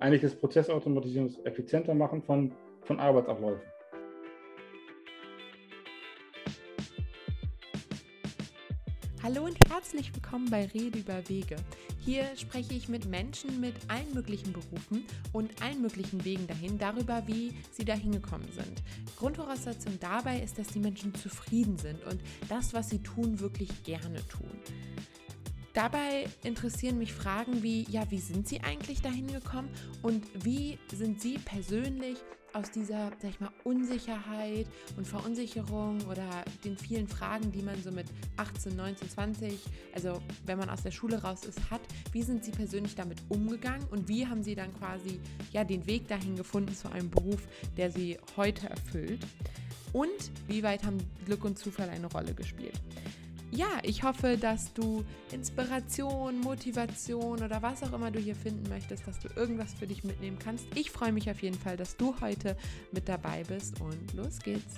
[0.00, 3.66] eigentlich das Prozessautomatisierung effizienter machen von, von Arbeitsabläufen.
[9.22, 11.56] Hallo und herzlich willkommen bei Rede über Wege.
[11.98, 17.24] Hier spreche ich mit Menschen mit allen möglichen Berufen und allen möglichen Wegen dahin, darüber,
[17.26, 18.82] wie sie dahin gekommen sind.
[19.18, 24.26] Grundvoraussetzung dabei ist, dass die Menschen zufrieden sind und das, was sie tun, wirklich gerne
[24.28, 24.48] tun.
[25.74, 29.68] Dabei interessieren mich Fragen wie, ja, wie sind Sie eigentlich dahin gekommen
[30.02, 32.18] und wie sind Sie persönlich
[32.52, 37.90] aus dieser, sag ich mal, Unsicherheit und Verunsicherung oder den vielen Fragen, die man so
[37.90, 39.60] mit 18, 19, 20,
[39.94, 41.80] also wenn man aus der Schule raus ist, hat,
[42.12, 45.20] wie sind Sie persönlich damit umgegangen und wie haben Sie dann quasi
[45.52, 49.24] ja den Weg dahin gefunden zu einem Beruf, der Sie heute erfüllt?
[49.92, 52.78] Und wie weit haben Glück und Zufall eine Rolle gespielt?
[53.50, 59.06] Ja, ich hoffe, dass du Inspiration, Motivation oder was auch immer du hier finden möchtest,
[59.06, 60.66] dass du irgendwas für dich mitnehmen kannst.
[60.74, 62.56] Ich freue mich auf jeden Fall, dass du heute
[62.92, 64.74] mit dabei bist und los geht's.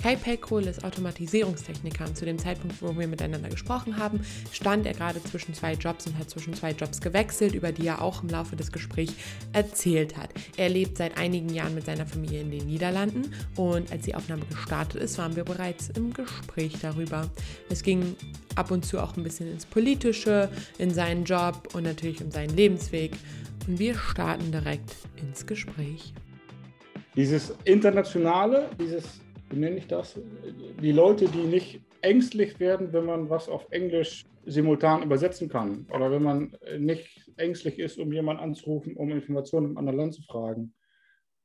[0.00, 4.20] Kai Pelkrol ist Automatisierungstechniker und zu dem Zeitpunkt, wo wir miteinander gesprochen haben,
[4.50, 8.00] stand er gerade zwischen zwei Jobs und hat zwischen zwei Jobs gewechselt, über die er
[8.00, 9.12] auch im Laufe des Gesprächs
[9.52, 10.30] erzählt hat.
[10.56, 14.46] Er lebt seit einigen Jahren mit seiner Familie in den Niederlanden und als die Aufnahme
[14.46, 17.28] gestartet ist, waren wir bereits im Gespräch darüber.
[17.68, 18.16] Es ging
[18.54, 22.56] ab und zu auch ein bisschen ins Politische, in seinen Job und natürlich um seinen
[22.56, 23.12] Lebensweg.
[23.68, 26.14] Und wir starten direkt ins Gespräch.
[27.14, 29.20] Dieses Internationale, dieses
[29.52, 30.18] nenne ich das?
[30.82, 35.86] Die Leute, die nicht ängstlich werden, wenn man was auf Englisch simultan übersetzen kann.
[35.92, 40.22] Oder wenn man nicht ängstlich ist, um jemanden anzurufen, um Informationen im anderen Land zu
[40.22, 40.74] fragen.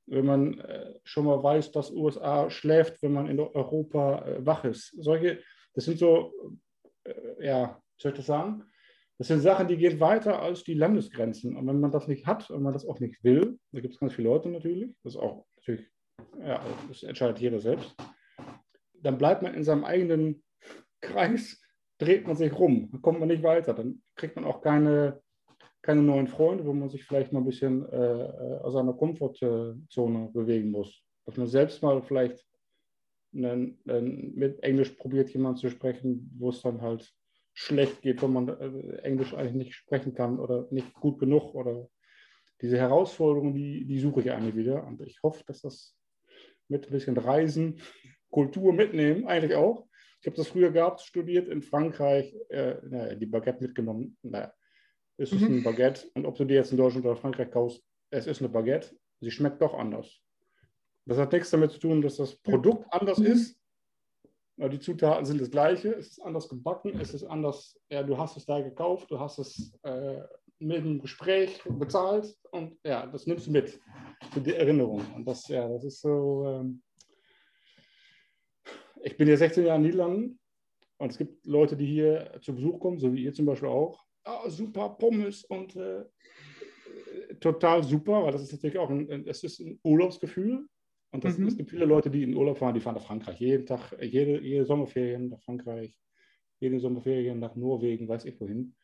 [0.08, 4.64] Wenn man äh, schon mal weiß, dass USA schläft, wenn man in Europa äh, wach
[4.64, 4.94] ist.
[5.00, 5.40] Solche,
[5.74, 6.32] das sind so,
[7.04, 8.64] äh, ja, soll ich das sagen?
[9.18, 11.56] Das sind Sachen, die gehen weiter als die Landesgrenzen.
[11.56, 14.00] Und wenn man das nicht hat und man das auch nicht will, da gibt es
[14.00, 15.90] ganz viele Leute natürlich, das ist auch natürlich
[16.46, 17.96] ja, das entscheidet jeder selbst,
[19.02, 20.44] dann bleibt man in seinem eigenen
[21.02, 21.62] Kreis,
[21.98, 25.22] dreht man sich rum, dann kommt man nicht weiter, dann kriegt man auch keine,
[25.82, 30.72] keine neuen Freunde, wo man sich vielleicht mal ein bisschen äh, aus seiner Komfortzone bewegen
[30.72, 31.04] muss.
[31.26, 32.46] Dass man selbst mal vielleicht
[33.34, 37.12] einen, einen, mit Englisch probiert, jemanden zu sprechen, wo es dann halt
[37.54, 41.88] schlecht geht, wenn man äh, Englisch eigentlich nicht sprechen kann oder nicht gut genug oder
[42.62, 44.86] diese Herausforderungen, die, die suche ich eigentlich wieder.
[44.86, 45.96] Und ich hoffe, dass das
[46.68, 47.80] mit ein bisschen Reisen,
[48.30, 49.88] Kultur mitnehmen, eigentlich auch.
[50.22, 54.18] Ich habe das früher gehabt, studiert in Frankreich, äh, naja, die Baguette mitgenommen.
[54.24, 54.54] Naja,
[55.18, 55.58] es ist mhm.
[55.58, 58.50] ein Baguette und ob du die jetzt in Deutschland oder Frankreich kaufst, es ist eine
[58.50, 58.96] Baguette.
[59.22, 60.22] Sie schmeckt doch anders.
[61.06, 63.28] Das hat nichts damit zu tun, dass das Produkt anders mhm.
[63.28, 63.60] ist.
[64.58, 68.38] Die Zutaten sind das gleiche, es ist anders gebacken, es ist anders, ja, du hast
[68.38, 70.22] es da gekauft, du hast es äh,
[70.60, 73.80] mit einem Gespräch bezahlt und ja, das nimmst du mit
[74.32, 75.02] für die Erinnerung.
[75.16, 76.46] Und das, ja, das ist so.
[76.48, 76.82] Ähm
[79.04, 80.40] ich bin ja 16 Jahre in Niederlanden
[80.98, 84.04] und es gibt Leute, die hier zu Besuch kommen, so wie ihr zum Beispiel auch.
[84.24, 86.06] Ah, super Pommes und äh,
[87.40, 90.68] total super, weil das ist natürlich auch ein, es ist ein Urlaubsgefühl.
[91.12, 91.48] Und das, mhm.
[91.48, 93.40] es gibt viele Leute, die in Urlaub fahren, die fahren nach Frankreich.
[93.40, 95.96] Jeden Tag, jede, jede Sommerferien nach Frankreich,
[96.60, 98.76] jede Sommerferien nach Norwegen, weiß ich wohin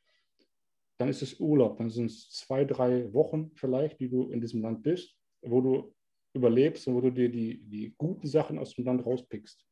[1.01, 1.77] dann ist es Urlaub.
[1.77, 5.93] Dann sind es zwei, drei Wochen vielleicht, die du in diesem Land bist, wo du
[6.33, 9.65] überlebst und wo du dir die, die guten Sachen aus dem Land rauspickst.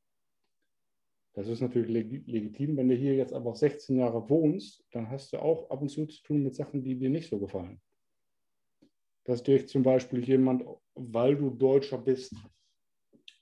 [1.33, 2.75] Das ist natürlich leg legitim.
[2.75, 6.05] Wenn du hier jetzt aber 16 Jahre wohnst, dann hast du auch ab und zu
[6.07, 7.79] zu tun mit Sachen, die dir nicht so gefallen.
[9.25, 10.63] Dass dich zum Beispiel jemand,
[10.95, 12.33] weil du Deutscher bist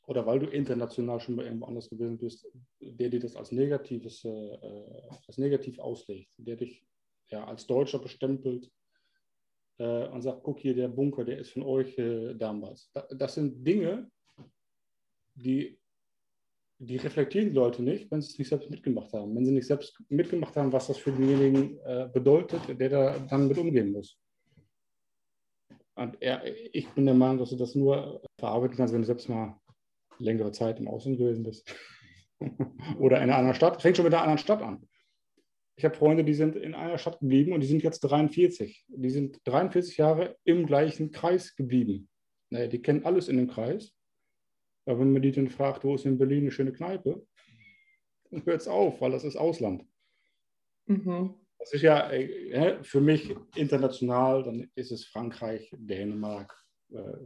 [0.06, 2.48] oder weil du international schon mal irgendwo anders gewesen bist,
[2.80, 4.58] der dir das als Negatives, äh,
[5.28, 6.86] als negativ auslegt, der dich
[7.30, 8.72] ja, als Deutscher bestempelt
[9.78, 12.92] äh, und sagt, guck hier, der Bunker, der ist von euch äh, damals.
[13.12, 14.10] das sind Dinge,
[15.36, 15.80] die,
[16.80, 19.36] die reflektieren die Leute nicht, wenn sie es nicht selbst mitgemacht haben.
[19.36, 23.48] Wenn sie nicht selbst mitgemacht haben, was das für denjenigen äh, bedeutet, der da dann
[23.48, 24.20] mit umgehen muss.
[25.96, 26.42] Und ja,
[26.74, 29.60] ich bin der Meinung, dass du das nur verarbeiten kannst, wenn du selbst mal
[30.20, 31.74] längere Zeit im Ausland gewesen bist.
[33.00, 33.82] Oder in einer anderen Stadt.
[33.82, 34.88] Fängt schon mit einer anderen Stadt an.
[35.78, 38.86] Ich habe Freunde, die sind in einer Stadt geblieben und die sind jetzt 43.
[38.88, 42.10] Die sind 43 Jahre im gleichen Kreis geblieben.
[42.50, 43.96] Naja, die kennen alles in dem Kreis.
[44.86, 47.24] Aber wenn man die dann fragt, wo ist in Berlin eine schöne Kneipe,
[48.32, 49.86] dann hört es auf, weil das ist Ausland.
[50.88, 51.36] Mhm.
[51.60, 56.56] Das ist ja äh, für mich international, dann ist es Frankreich, Dänemark,
[56.92, 57.18] äh,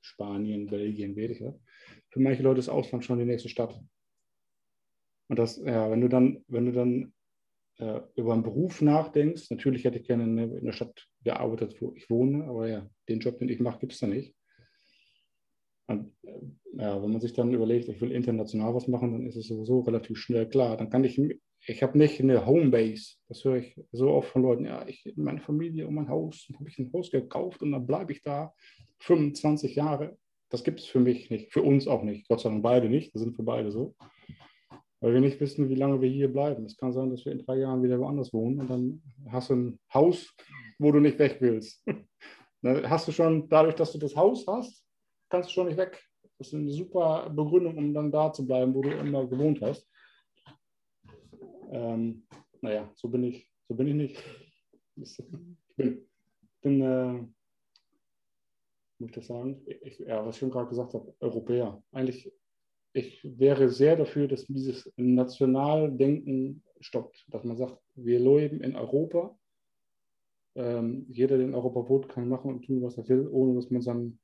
[0.00, 1.54] Spanien, Belgien, ja.
[2.10, 3.80] Für manche Leute ist Ausland schon die nächste Stadt.
[5.28, 7.12] Und das, ja, wenn du dann, wenn du dann
[7.78, 12.08] äh, über einen Beruf nachdenkst, natürlich hätte ich gerne in, der Stadt gearbeitet, wo ich
[12.08, 14.34] wohne, aber ja, den Job, den ich mache, gibt es da nicht.
[15.88, 19.36] Und, äh, ja, wenn man sich dann überlegt, ich will international was machen, dann ist
[19.36, 20.76] es sowieso relativ schnell klar.
[20.76, 21.20] Dann kann ich,
[21.66, 23.16] ich habe nicht eine Homebase.
[23.28, 24.64] Das höre ich so oft von Leuten.
[24.64, 27.86] Ja, ich, meine Familie und mein Haus, dann habe ich ein Haus gekauft und dann
[27.86, 28.52] bleibe ich da
[29.00, 30.18] 25 Jahre.
[30.48, 32.28] Das gibt es für mich nicht, für uns auch nicht.
[32.28, 33.14] Gott sei Dank beide nicht.
[33.14, 33.94] Das sind für beide so.
[35.00, 36.64] Weil wir nicht wissen, wie lange wir hier bleiben.
[36.64, 39.54] Es kann sein, dass wir in drei Jahren wieder woanders wohnen und dann hast du
[39.54, 40.34] ein Haus,
[40.78, 41.84] wo du nicht weg willst.
[42.62, 44.84] Dann hast du schon, dadurch, dass du das Haus hast,
[45.28, 46.02] kannst du schon nicht weg.
[46.38, 49.88] Das ist eine super Begründung, um dann da zu bleiben, wo du immer gewohnt hast.
[51.70, 52.26] Ähm,
[52.60, 54.22] naja, so bin ich, so bin ich nicht.
[54.96, 55.16] Ich
[55.76, 56.08] bin,
[56.62, 57.26] bin äh,
[58.98, 61.82] muss ich das sagen, ich, ja, was ich schon gerade gesagt habe, Europäer.
[61.92, 62.32] Eigentlich,
[62.96, 69.38] ich wäre sehr dafür, dass dieses Nationaldenken stoppt, dass man sagt, wir leben in Europa.
[70.54, 73.70] Ähm, jeder, der in Europa wohnt, kann machen und tun, was er will, ohne dass
[73.70, 74.18] man seinen,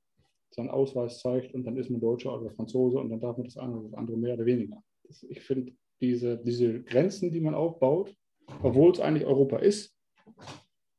[0.51, 3.59] seinen Ausweis zeigt und dann ist man Deutscher oder Franzose und dann darf man das
[3.59, 4.83] eine oder das andere mehr oder weniger.
[5.05, 8.17] Das, ich finde, diese, diese Grenzen, die man aufbaut,
[8.63, 9.95] obwohl es eigentlich Europa ist,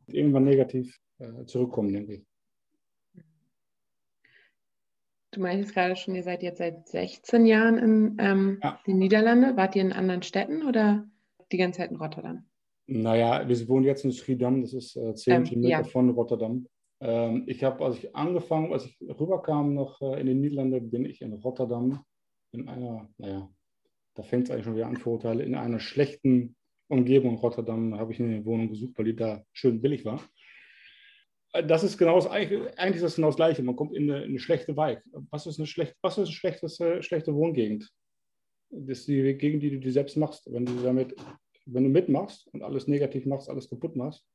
[0.08, 2.33] irgendwann negativ äh, zurückkommen, denke ich.
[5.34, 8.80] Du meintest gerade schon, ihr seid jetzt seit 16 Jahren in ähm, ja.
[8.86, 9.58] den Niederlanden.
[9.58, 11.08] Wart ihr in anderen Städten oder
[11.52, 12.46] die ganze Zeit in Rotterdam?
[12.86, 15.84] Naja, wir wohnen jetzt in Schiedam, das ist äh, 10 ähm, Kilometer ja.
[15.84, 16.68] von Rotterdam.
[17.02, 21.06] Ähm, ich habe, als ich angefangen, als ich rüberkam noch äh, in den Niederlanden, bin
[21.06, 22.04] ich in Rotterdam
[22.52, 23.50] in einer, naja,
[24.14, 26.56] da fängt es eigentlich schon wieder an, Vorurteile, in einer schlechten
[26.90, 30.22] Umgebung Rotterdam habe ich eine Wohnung gesucht, weil die da schön billig war
[31.54, 32.62] das ist genau das, eigentlich,
[32.96, 33.62] ist das genau das Gleiche.
[33.64, 35.02] Man kommt in eine, in eine schlechte Vibe.
[35.30, 37.92] Was ist eine, schlecht, was ist eine schlechtes, schlechte Wohngegend?
[38.72, 40.52] Das ist die Gegend, die du dir selbst machst.
[40.52, 41.16] Wenn du damit,
[41.66, 44.26] wenn du mitmachst und alles negativ machst, alles kaputt machst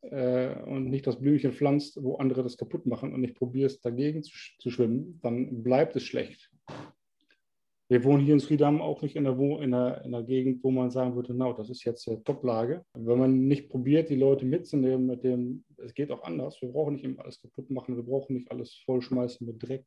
[0.00, 4.22] äh, und nicht das Blümchen pflanzt, wo andere das kaputt machen und nicht probierst, dagegen
[4.22, 6.50] zu, zu schwimmen, dann bleibt es schlecht.
[7.88, 10.70] Wir wohnen hier in Schiedam auch nicht in der, in, der, in der Gegend, wo
[10.70, 12.82] man sagen würde, na, das ist jetzt Top-Lage.
[12.94, 16.94] Wenn man nicht probiert, die Leute mitzunehmen mit dem, es geht auch anders, wir brauchen
[16.94, 19.84] nicht immer alles kaputt machen, wir brauchen nicht alles vollschmeißen mit Dreck.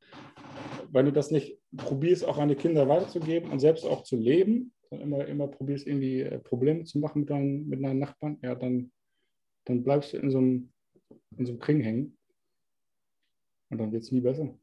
[0.91, 4.73] Wenn du das nicht probierst, auch an die Kinder weiterzugeben und selbst auch zu leben,
[4.91, 8.53] dann immer, immer probierst, irgendwie äh, Probleme zu machen mit deinen, mit deinen Nachbarn, ja,
[8.53, 8.91] dann,
[9.65, 10.71] dann bleibst du in so einem,
[11.35, 12.17] in so einem Kring hängen.
[13.69, 14.55] Und dann wird es nie besser.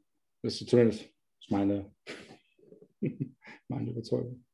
[0.43, 1.11] Das ist zumindest
[1.51, 1.91] meine
[3.69, 4.45] meine Überzeugung.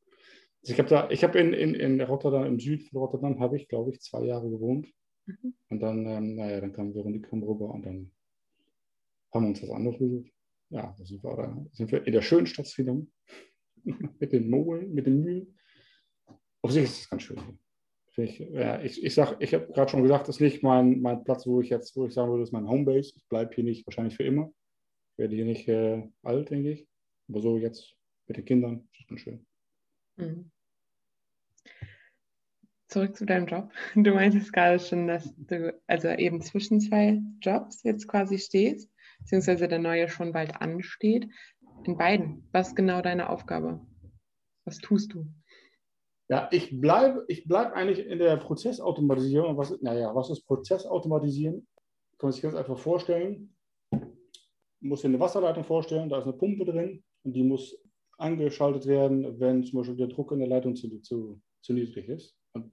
[0.63, 3.57] Also ich habe da, ich habe in, in, in Rotterdam, im Süden von Rotterdam, habe
[3.57, 4.89] ich, glaube ich, zwei Jahre gewohnt.
[5.27, 5.55] Mhm.
[5.69, 8.11] Und dann, ähm, naja, dann kam Veronique rüber und dann
[9.33, 10.31] haben wir uns was anderes gesucht.
[10.71, 13.13] Ja, da sind wir, da sind wir in der schönen Stadt Sweden
[13.85, 15.59] mit den Mogeln, mit den Mühlen.
[16.63, 17.59] Auf sich ist es ganz schön hier.
[18.17, 21.25] Ich, ja, ich, ich, sag, ich habe gerade schon gesagt, das ist nicht mein, mein
[21.25, 23.13] Platz, wo ich jetzt, wo ich sagen würde, das ist mein Homebase.
[23.17, 24.53] Ich bleibe hier nicht wahrscheinlich für immer.
[25.13, 26.89] Ich werde hier nicht äh, alt, denke ich.
[27.29, 27.97] Aber so jetzt
[28.31, 28.89] mit den Kindern.
[28.93, 29.47] Das ist ganz schön.
[30.17, 30.51] Mhm.
[32.87, 33.73] Zurück zu deinem Job.
[33.95, 38.89] Du meintest gerade schon, dass du also eben zwischen zwei Jobs jetzt quasi stehst,
[39.19, 41.29] beziehungsweise der neue schon bald ansteht.
[41.85, 42.49] In beiden.
[42.53, 43.81] Was ist genau deine Aufgabe?
[44.65, 45.27] Was tust du?
[46.29, 49.57] Ja, ich bleibe ich bleib eigentlich in der Prozessautomatisierung.
[49.57, 51.67] Was, naja, was ist Prozessautomatisieren?
[52.19, 53.57] Kann man sich ganz einfach vorstellen.
[53.91, 54.09] Man
[54.81, 57.77] muss dir eine Wasserleitung vorstellen, da ist eine Pumpe drin und die muss
[58.21, 62.37] angeschaltet werden, wenn zum Beispiel der Druck in der Leitung zu, zu, zu niedrig ist.
[62.53, 62.73] Und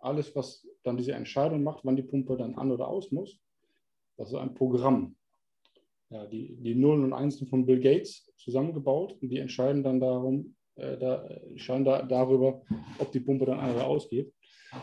[0.00, 3.40] alles, was dann diese Entscheidung macht, wann die Pumpe dann an oder aus muss,
[4.16, 5.16] das ist ein Programm.
[6.10, 10.56] Ja, die, die Nullen und Einsen von Bill Gates zusammengebaut und die entscheiden dann darum,
[10.76, 12.62] äh, da, entscheiden da, darüber,
[12.98, 14.32] ob die Pumpe dann an oder ausgeht.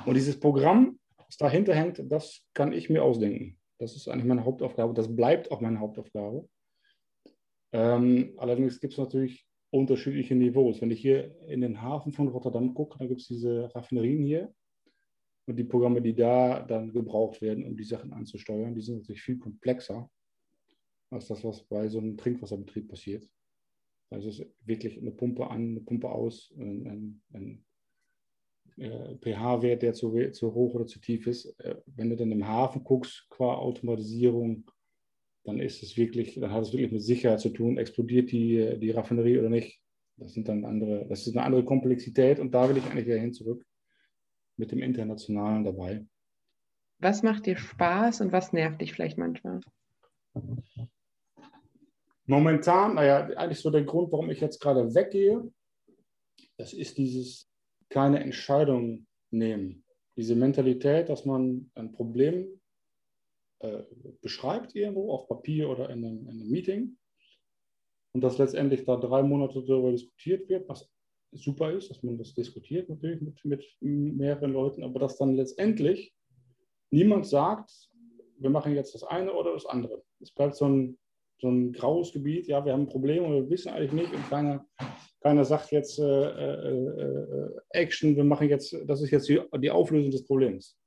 [0.06, 3.60] Und dieses Programm, was dahinter hängt, das kann ich mir ausdenken.
[3.78, 4.94] Das ist eigentlich meine Hauptaufgabe.
[4.94, 6.48] Das bleibt auch meine Hauptaufgabe.
[7.72, 10.82] Ähm, allerdings gibt es natürlich unterschiedliche Niveaus.
[10.82, 14.54] Wenn ich hier in den Hafen von Rotterdam gucke, dann gibt es diese Raffinerien hier
[15.46, 19.22] und die Programme, die da dann gebraucht werden, um die Sachen anzusteuern, die sind natürlich
[19.22, 20.10] viel komplexer
[21.12, 23.28] als das, was bei so einem Trinkwasserbetrieb passiert.
[24.12, 27.66] Also es wirklich eine Pumpe an, eine Pumpe aus, ein, ein, ein
[28.78, 31.46] äh, pH-Wert, der zu, zu, hoch oder zu tief ist.
[31.60, 34.70] Äh, wenn du dann im Hafen guckst, qua Automatisierung,
[35.44, 38.92] dann ist es wirklich, dann hat es wirklich mit Sicherheit zu tun, explodiert die, die
[38.92, 39.82] Raffinerie oder nicht.
[40.18, 43.18] Das sind dann andere, das ist eine andere Komplexität und da will ich eigentlich wieder
[43.18, 43.66] hin zurück
[44.58, 46.06] mit dem Internationalen dabei.
[47.00, 49.62] Was macht dir Spaß und was nervt dich vielleicht manchmal?
[52.26, 55.50] Momentan, naja, eigentlich so der Grund, warum ich jetzt gerade weggehe,
[56.58, 57.50] das ist dieses
[57.90, 59.84] keine Entscheidung nehmen.
[60.16, 62.59] Diese Mentalität, dass man ein Problem
[63.60, 63.84] äh,
[64.22, 66.98] beschreibt irgendwo auf Papier oder in einem, in einem Meeting
[68.14, 70.90] und dass letztendlich da drei Monate darüber diskutiert wird, was
[71.32, 76.14] super ist, dass man das diskutiert natürlich mit, mit mehreren Leuten, aber dass dann letztendlich
[76.92, 77.72] niemand sagt,
[78.38, 80.04] wir machen jetzt das eine oder das andere.
[80.22, 80.98] Es bleibt so ein,
[81.40, 84.28] so ein graues Gebiet, ja, wir haben ein Problem und wir wissen eigentlich nicht und
[84.30, 84.66] keiner,
[85.22, 89.72] keiner sagt jetzt äh, äh, äh, Action, wir machen jetzt, das ist jetzt die, die
[89.72, 90.78] Auflösung des Problems.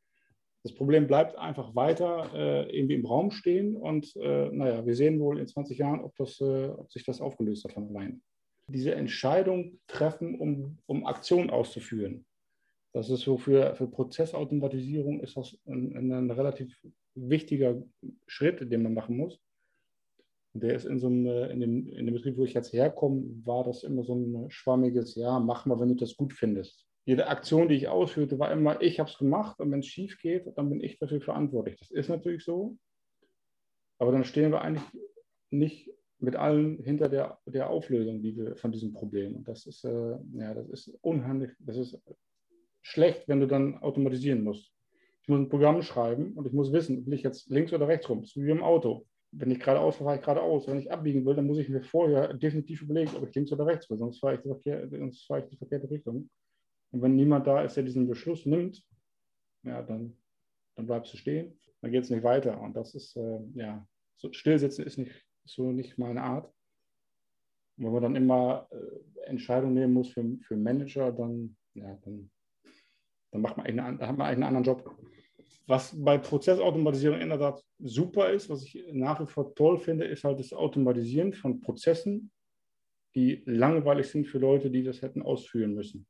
[0.65, 5.19] Das Problem bleibt einfach weiter äh, irgendwie im Raum stehen und äh, naja, wir sehen
[5.19, 8.21] wohl in 20 Jahren, ob, das, äh, ob sich das aufgelöst hat von alleine.
[8.69, 12.25] Diese Entscheidung treffen, um, um Aktion auszuführen.
[12.95, 16.73] Das ist so für, für Prozessautomatisierung ist das ein, ein, relativ
[17.15, 17.83] wichtiger
[18.29, 19.41] Schritt, den man machen muss.
[20.55, 23.25] Der ist in so einem, äh, in dem, in dem Betrieb, wo ich jetzt herkomme,
[23.45, 27.27] war das immer so ein schwammiges, ja, mach mal, wenn du das gut findest jede
[27.27, 30.47] Aktion, die ich ausführte, war immer, ich habe es gemacht und wenn es schief geht,
[30.57, 31.79] dann bin ich dafür verantwortlich.
[31.79, 32.77] Das ist natürlich so,
[33.99, 34.85] aber dann stehen wir eigentlich
[35.51, 39.35] nicht mit allen hinter der, der Auflösung die wir, von diesem Problem.
[39.35, 42.01] Und das ist, äh, ja, das ist unheimlich, das ist
[42.81, 44.73] schlecht, wenn du dann automatisieren musst.
[45.23, 48.09] Ich muss ein Programm schreiben und ich muss wissen, will ich jetzt links oder rechts
[48.09, 48.21] rum?
[48.21, 49.07] Das ist wie im Auto.
[49.33, 50.69] Wenn ich geradeaus fahre, fahre ich geradeaus.
[50.69, 53.67] Wenn ich abbiegen will, dann muss ich mir vorher definitiv überlegen, ob ich links oder
[53.67, 56.29] rechts will, sonst fahre ich die, Verkehr, sonst fahre ich die verkehrte Richtung.
[56.93, 58.83] Und wenn niemand da ist, der diesen Beschluss nimmt,
[59.65, 60.17] ja, dann,
[60.77, 62.61] dann bleibst du stehen, dann geht es nicht weiter.
[62.61, 66.47] Und das ist, äh, ja, so stillsitzen ist nicht so nicht meine Art.
[67.77, 72.31] Und wenn man dann immer äh, Entscheidungen nehmen muss für, für Manager, dann, ja, dann,
[73.31, 74.97] dann macht man einen, hat man einen anderen Job.
[75.67, 80.05] Was bei Prozessautomatisierung in der Tat super ist, was ich nach wie vor toll finde,
[80.05, 82.31] ist halt das Automatisieren von Prozessen,
[83.15, 86.07] die langweilig sind für Leute, die das hätten ausführen müssen.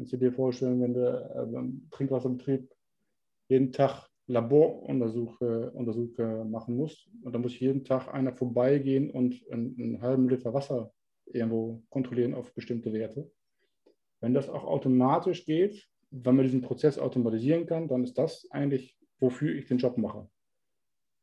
[0.00, 2.74] Kannst du dir vorstellen, wenn du äh, beim Trinkwasserbetrieb
[3.50, 9.76] jeden Tag Laboruntersuche Untersuche machen musst und dann muss jeden Tag einer vorbeigehen und einen,
[9.78, 10.90] einen halben Liter Wasser
[11.26, 13.30] irgendwo kontrollieren auf bestimmte Werte.
[14.20, 18.96] Wenn das auch automatisch geht, wenn man diesen Prozess automatisieren kann, dann ist das eigentlich,
[19.18, 20.30] wofür ich den Job mache.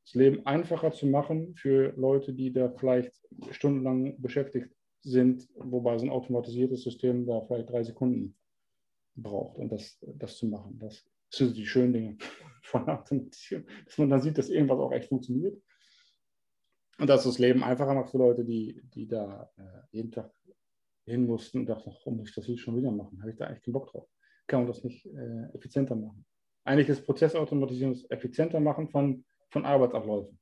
[0.06, 4.70] Das Leben einfacher zu machen für Leute, die da vielleicht stundenlang beschäftigt
[5.02, 8.36] sind, wobei so ein automatisiertes System da vielleicht drei Sekunden
[9.22, 10.78] braucht, um das, das zu machen.
[10.80, 12.18] Das sind die schönen Dinge
[12.62, 15.62] von Automation, dass man dann sieht, dass irgendwas auch echt funktioniert.
[17.00, 20.32] Und dass das Leben einfacher macht für Leute, die, die da äh, jeden Tag
[21.06, 23.20] hin mussten und dachten, warum muss ich das schon wieder machen?
[23.22, 24.10] Habe ich da eigentlich keinen Bock drauf?
[24.48, 26.26] Kann man das nicht äh, effizienter machen?
[26.64, 30.40] Eigentlich ist Prozessautomatisierung das effizienter machen von, von Arbeitsabläufen.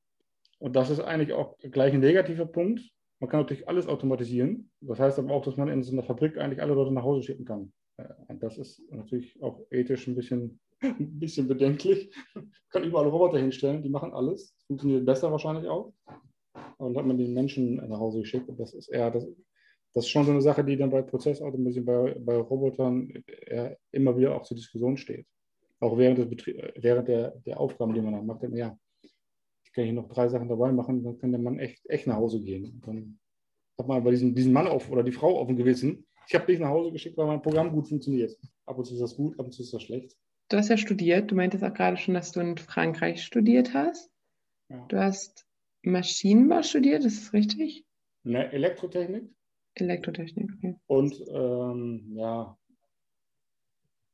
[0.57, 2.81] Und das ist eigentlich auch gleich ein negativer Punkt.
[3.19, 4.71] Man kann natürlich alles automatisieren.
[4.81, 7.23] Das heißt aber auch, dass man in so einer Fabrik eigentlich alle Leute nach Hause
[7.23, 7.73] schicken kann.
[8.27, 12.13] Und das ist natürlich auch ethisch ein bisschen, ein bisschen bedenklich.
[12.69, 14.55] Kann überall Roboter hinstellen, die machen alles.
[14.67, 15.93] Funktioniert besser wahrscheinlich auch.
[16.77, 18.49] Und hat man den Menschen nach Hause geschickt.
[18.49, 19.25] Und das ist eher, das,
[19.93, 23.23] das ist schon so eine Sache, die dann bei Prozessautomatisierung, bei, bei Robotern
[23.91, 25.25] immer wieder auch zur Diskussion steht.
[25.79, 28.77] Auch während, des Betrie während der, der Aufgaben, die man dann macht, ja,
[29.63, 32.15] ich kann hier noch drei Sachen dabei machen, dann kann der Mann echt, echt nach
[32.15, 32.65] Hause gehen.
[32.65, 33.19] Und dann
[33.77, 36.45] hat man aber diesen, diesen Mann auf oder die Frau auf dem Gewissen, ich habe
[36.45, 38.37] dich nach Hause geschickt, weil mein Programm gut funktioniert.
[38.65, 40.15] Ab und zu ist das gut, ab und zu ist das schlecht.
[40.49, 41.31] Du hast ja studiert.
[41.31, 44.11] Du meintest auch gerade schon, dass du in Frankreich studiert hast.
[44.69, 44.85] Ja.
[44.87, 45.45] Du hast
[45.83, 47.85] Maschinenbau studiert, ist das richtig?
[48.23, 49.29] Ne, Elektrotechnik.
[49.75, 50.75] Elektrotechnik, okay.
[50.87, 52.57] Und ähm, ja,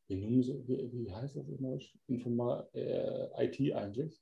[0.07, 1.77] wie, wie, heißt das immer?
[2.07, 4.19] Informal, äh, IT eigentlich.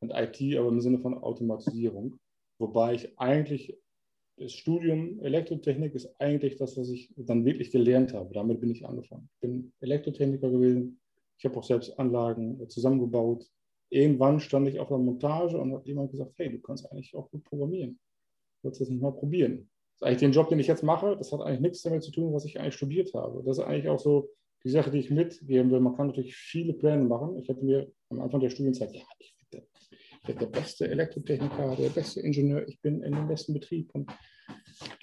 [0.00, 2.18] Und IT aber im Sinne von Automatisierung.
[2.58, 3.78] Wobei ich eigentlich
[4.36, 8.32] das Studium Elektrotechnik ist eigentlich das, was ich dann wirklich gelernt habe.
[8.32, 9.28] Damit bin ich angefangen.
[9.34, 11.00] Ich bin Elektrotechniker gewesen.
[11.38, 13.46] Ich habe auch selbst Anlagen zusammengebaut.
[13.90, 17.30] Irgendwann stand ich auf der Montage und hat jemand gesagt, hey, du kannst eigentlich auch
[17.30, 17.98] gut programmieren.
[18.60, 19.68] Du willst das nicht mal probieren.
[20.00, 22.10] Das ist eigentlich den Job, den ich jetzt mache, das hat eigentlich nichts damit zu
[22.10, 23.42] tun, was ich eigentlich studiert habe.
[23.44, 24.30] Das ist eigentlich auch so
[24.64, 25.80] die Sache, die ich mitgeben will.
[25.80, 27.38] Man kann natürlich viele Pläne machen.
[27.38, 29.32] Ich hatte mir am Anfang der Studienzeit, ja, ich
[30.26, 33.90] bin der beste Elektrotechniker, der beste Ingenieur, ich bin in dem besten Betrieb.
[33.94, 34.10] Und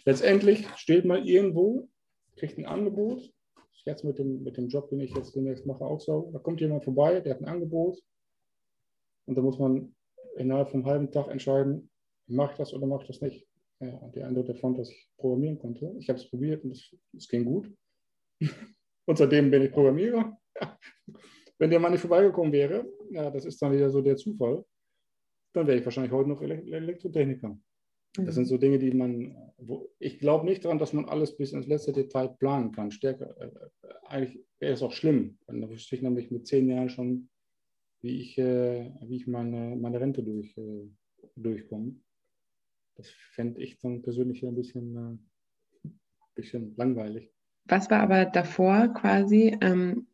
[0.06, 1.90] letztendlich steht man irgendwo,
[2.38, 3.32] kriegt ein Angebot.
[3.86, 6.30] Jetzt mit dem, mit dem Job, den ich jetzt demnächst mache, auch so.
[6.34, 8.00] Da kommt jemand vorbei, der hat ein Angebot.
[9.26, 9.96] Und da muss man
[10.38, 11.90] innerhalb vom halben Tag entscheiden,
[12.28, 13.48] mache ich das oder mache ich das nicht.
[13.80, 15.96] Ja, und der andere fand, dass ich programmieren konnte.
[16.00, 16.72] Ich habe es probiert und
[17.16, 17.74] es ging gut.
[19.06, 20.38] und seitdem bin ich Programmierer.
[21.58, 24.64] Wenn der Mann nicht vorbeigekommen wäre, ja, das ist dann wieder so der Zufall
[25.54, 27.60] dann wäre ich wahrscheinlich heute noch Elektrotechniker.
[28.16, 28.50] Das sind mhm.
[28.50, 31.94] so Dinge, die man, wo, ich glaube nicht daran, dass man alles bis ins letzte
[31.94, 32.92] Detail planen kann.
[32.92, 33.50] Stärker, äh,
[34.08, 35.38] eigentlich wäre es auch schlimm.
[35.48, 37.30] Dann wüsste ich nämlich mit zehn Jahren schon,
[38.02, 40.90] wie ich, äh, wie ich meine, meine Rente durch, äh,
[41.36, 41.96] durchkomme.
[42.96, 45.22] Das fände ich dann persönlich ein bisschen,
[45.86, 45.90] äh,
[46.34, 47.32] bisschen langweilig.
[47.66, 50.08] Was war aber davor quasi, ähm,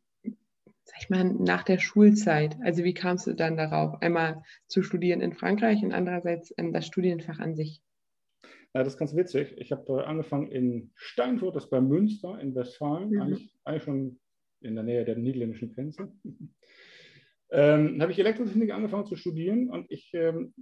[0.86, 2.58] sag ich mal, nach der Schulzeit?
[2.62, 6.86] Also wie kamst du dann darauf, einmal zu studieren in Frankreich und andererseits ähm, das
[6.86, 7.82] Studienfach an sich?
[8.74, 9.56] Ja, das ist ganz witzig.
[9.58, 13.22] Ich habe angefangen in Steinfurt, das ist bei Münster in Westfalen, mhm.
[13.22, 14.20] eigentlich, eigentlich schon
[14.62, 16.12] in der Nähe der niederländischen Grenze.
[17.52, 20.54] ähm, habe ich Elektrotechnik angefangen zu studieren und ich ähm,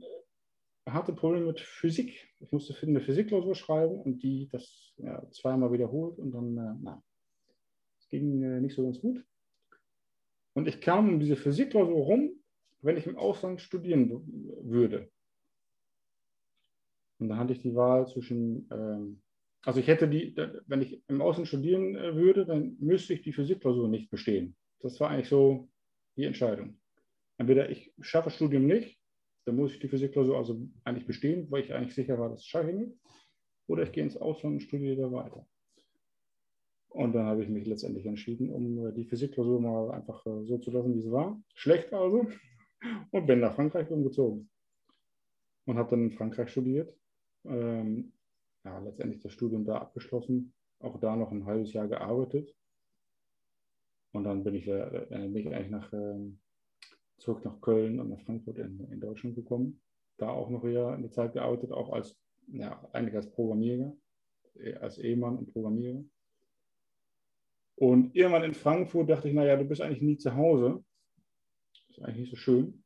[0.87, 2.29] hatte Probleme mit Physik.
[2.39, 7.03] Ich musste eine Physikklausur schreiben und die das ja, zweimal wiederholt und dann, äh, na,
[7.99, 9.25] es ging äh, nicht so ganz gut.
[10.53, 12.31] Und ich kam um diese Physikklausur rum,
[12.81, 14.09] wenn ich im Ausland studieren
[14.61, 15.09] würde.
[17.19, 19.21] Und da hatte ich die Wahl zwischen, ähm,
[19.63, 20.35] also ich hätte die,
[20.67, 24.55] wenn ich im Ausland studieren äh, würde, dann müsste ich die Physikklausur nicht bestehen.
[24.81, 25.69] Das war eigentlich so
[26.17, 26.79] die Entscheidung.
[27.37, 28.99] Entweder ich schaffe das Studium nicht,
[29.45, 32.45] dann muss ich die Physikklausur also eigentlich bestehen, weil ich eigentlich sicher war, dass es
[32.45, 32.97] schaffe ich nicht.
[33.67, 35.47] Oder ich gehe ins Ausland und studiere da weiter.
[36.93, 40.57] Und dann habe ich mich letztendlich entschieden, um äh, die Physikklausur mal einfach äh, so
[40.57, 41.41] zu lassen, wie sie war.
[41.55, 42.27] Schlecht also.
[43.11, 44.49] Und bin nach Frankreich umgezogen.
[45.65, 46.95] Und habe dann in Frankreich studiert
[47.45, 48.13] ähm,
[48.63, 52.55] ja, letztendlich das Studium da abgeschlossen, auch da noch ein halbes Jahr gearbeitet.
[54.13, 56.31] Und dann bin ich, äh, bin ich eigentlich nach, äh,
[57.17, 59.81] zurück nach Köln und nach Frankfurt in, in Deutschland gekommen.
[60.17, 63.95] Da auch noch wieder eine Zeit gearbeitet, auch als, ja, eigentlich als Programmierer,
[64.55, 66.03] äh, als Ehemann und Programmierer.
[67.75, 70.83] Und irgendwann in Frankfurt dachte ich, naja, du bist eigentlich nie zu Hause.
[71.89, 72.83] Ist eigentlich nicht so schön.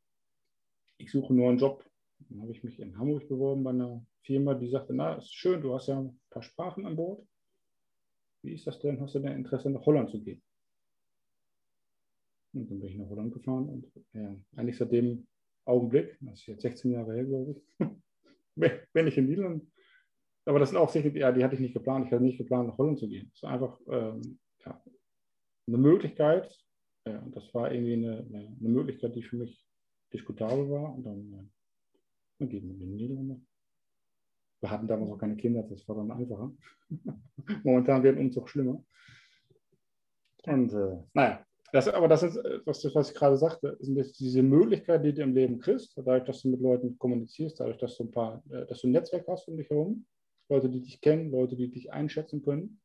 [0.96, 1.84] Ich suche nur einen Job.
[2.28, 5.62] Dann habe ich mich in Hamburg beworben bei einer Firma, die sagte, na, ist schön,
[5.62, 7.26] du hast ja ein paar Sprachen an Bord.
[8.42, 9.00] Wie ist das denn?
[9.00, 10.42] Hast du denn Interesse, nach Holland zu gehen?
[12.52, 15.26] Und dann bin ich nach Holland gefahren und ja, eigentlich seit dem
[15.64, 17.88] Augenblick, das ist jetzt 16 Jahre her, glaube ich,
[18.92, 19.70] bin ich in Niederland.
[20.44, 22.06] Aber das sind auch sicher, ja, die hatte ich nicht geplant.
[22.06, 23.30] Ich hatte nicht geplant, nach Holland zu gehen.
[23.30, 24.82] Das ist einfach ähm, ja,
[25.66, 26.52] eine Möglichkeit.
[27.06, 29.64] Ja, das war irgendwie eine, eine, Möglichkeit, die für mich
[30.12, 30.94] diskutabel war.
[30.94, 31.52] Und dann,
[32.38, 33.40] dann gehen wir in die Niederlande.
[34.60, 36.52] Wir hatten damals auch keine Kinder, das war dann einfacher.
[37.64, 38.84] Momentan wird ein Umzug schlimmer.
[40.44, 45.04] Und äh, naja, das, aber das ist, was, was ich gerade sagte, sind diese Möglichkeiten,
[45.04, 48.10] die du im Leben kriegst, dadurch, dass du mit Leuten kommunizierst, dadurch, dass du ein
[48.10, 50.06] paar, äh, dass du ein Netzwerk hast um dich herum,
[50.48, 52.80] Leute, die dich kennen, Leute, die dich einschätzen können,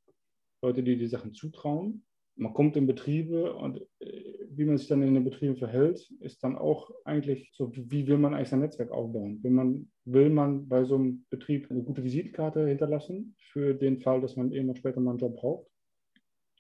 [0.63, 2.03] Leute, die dir Sachen zutrauen
[2.35, 6.43] man kommt in Betriebe und äh, wie man sich dann in den Betrieben verhält, ist
[6.43, 9.43] dann auch eigentlich so, wie will man eigentlich sein Netzwerk aufbauen?
[9.43, 14.21] Will man, will man bei so einem Betrieb eine gute Visitkarte hinterlassen für den Fall,
[14.21, 15.67] dass man irgendwann später mal einen Job braucht?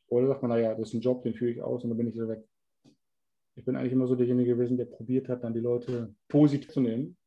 [0.07, 2.07] Oder sagt man, naja, das ist ein Job, den führe ich aus und dann bin
[2.07, 2.43] ich wieder weg.
[3.55, 6.81] Ich bin eigentlich immer so derjenige gewesen, der probiert hat, dann die Leute positiv zu
[6.81, 7.17] nehmen.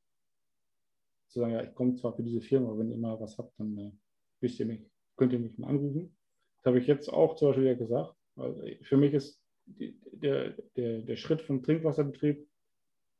[1.28, 3.58] Zu sagen, ja, ich komme zwar für diese Firma, aber wenn ihr mal was habt,
[3.58, 3.92] dann äh,
[4.40, 6.16] wisst ihr mich, könnt ihr mich mal anrufen.
[6.66, 11.02] Habe ich jetzt auch zum Beispiel ja gesagt also für mich ist die, der, der,
[11.02, 12.46] der Schritt vom Trinkwasserbetrieb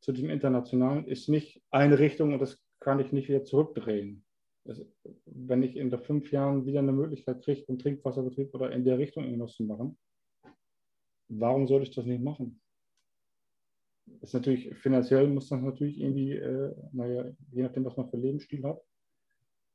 [0.01, 4.25] zu diesem internationalen ist nicht eine Richtung und das kann ich nicht wieder zurückdrehen.
[4.65, 4.85] Das,
[5.25, 9.25] wenn ich in fünf Jahren wieder eine Möglichkeit kriege, im Trinkwasserbetrieb oder in der Richtung
[9.25, 9.99] irgendwas zu machen,
[11.29, 12.61] warum soll ich das nicht machen?
[14.21, 18.63] Ist natürlich, finanziell muss das natürlich irgendwie, äh, naja, je nachdem, was man für Lebensstil
[18.65, 18.81] hat,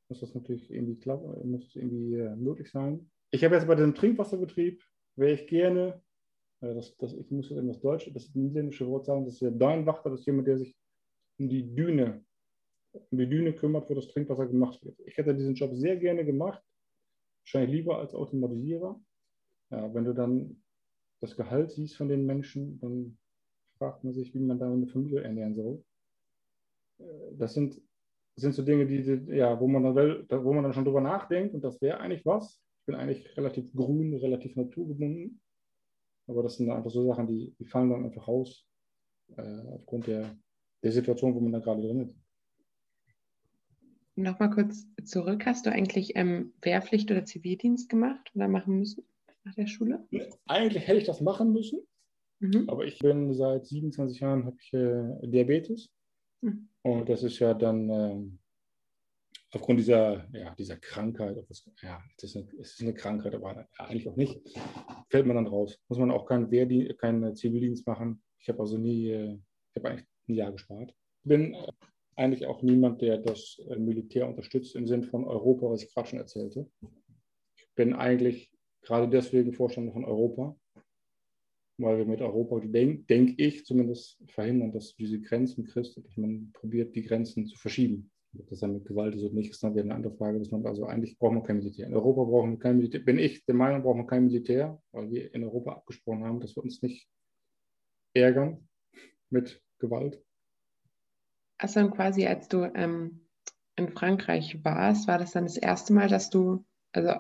[0.07, 0.97] muss das natürlich irgendwie,
[1.43, 3.09] muss irgendwie äh, möglich sein.
[3.31, 4.83] Ich habe jetzt bei dem Trinkwasserbetrieb
[5.15, 6.01] wäre ich gerne,
[6.59, 9.41] äh, das, das, ich muss jetzt in das Deutsche, das niederländische Wort sagen, das ist
[9.41, 10.75] der Deinwachter, das ist jemand, der sich
[11.39, 12.25] um die Düne,
[12.91, 14.99] um die Düne kümmert, wo das Trinkwasser gemacht wird.
[15.05, 16.61] Ich hätte diesen Job sehr gerne gemacht,
[17.43, 18.99] wahrscheinlich lieber als Automatisierer.
[19.69, 20.61] Ja, wenn du dann
[21.21, 23.17] das Gehalt siehst von den Menschen, dann
[23.77, 25.81] fragt man sich, wie man da eine Familie ernähren soll.
[26.99, 27.81] Äh, das sind,
[28.35, 28.99] sind so Dinge, die,
[29.33, 32.61] ja, wo man dann, wo man dann schon drüber nachdenkt und das wäre eigentlich was,
[32.81, 35.39] ich bin eigentlich relativ grün, relativ naturgebunden.
[36.27, 38.65] Aber das sind einfach so Sachen, die, die fallen dann einfach raus,
[39.37, 40.35] äh, aufgrund der,
[40.83, 42.15] der Situation, wo man da gerade drin ist.
[44.15, 45.45] Nochmal kurz zurück.
[45.45, 49.05] Hast du eigentlich ähm, Wehrpflicht oder Zivildienst gemacht oder machen müssen
[49.43, 50.07] nach der Schule?
[50.47, 51.81] Eigentlich hätte ich das machen müssen.
[52.39, 52.67] Mhm.
[52.67, 55.91] Aber ich bin seit 27 Jahren habe ich äh, Diabetes.
[56.41, 56.69] Mhm.
[56.81, 58.39] Und das ist ja dann ähm,
[59.53, 64.07] aufgrund dieser, ja, dieser Krankheit, das, ja, das ist, es ist eine Krankheit, aber eigentlich
[64.07, 64.39] auch nicht,
[65.09, 65.79] fällt man dann raus.
[65.89, 68.23] Muss man auch keinen, Wehrdienst, keinen Zivildienst machen.
[68.39, 69.37] Ich habe also nie, äh,
[69.69, 70.95] ich habe eigentlich ein Jahr gespart.
[71.23, 71.67] Bin äh,
[72.15, 76.07] eigentlich auch niemand, der das äh, Militär unterstützt im Sinne von Europa, was ich gerade
[76.09, 76.69] schon erzählte.
[77.55, 80.55] Ich bin eigentlich gerade deswegen Vorstand von Europa.
[81.77, 85.99] weil wir mit Europa, denke denk ich zumindest, verhindern, dass diese Grenzen kriegst.
[86.15, 88.11] Man probiert, die Grenzen zu verschieben.
[88.37, 90.39] Ob das dann mit Gewalt ist oder nicht, ist dann wieder eine andere Frage.
[90.39, 91.87] Dass man, also eigentlich braucht man kein Militär.
[91.87, 93.01] In Europa brauchen wir kein Militär.
[93.01, 96.55] Bin ich der Meinung, brauchen wir kein Militär, weil wir in Europa abgesprochen haben, dass
[96.55, 97.07] wir uns nicht
[98.13, 98.67] ärgern
[99.29, 100.21] mit Gewalt.
[101.57, 103.27] Also quasi, als du ähm,
[103.75, 107.13] in Frankreich warst, war das dann das erste Mal, dass du also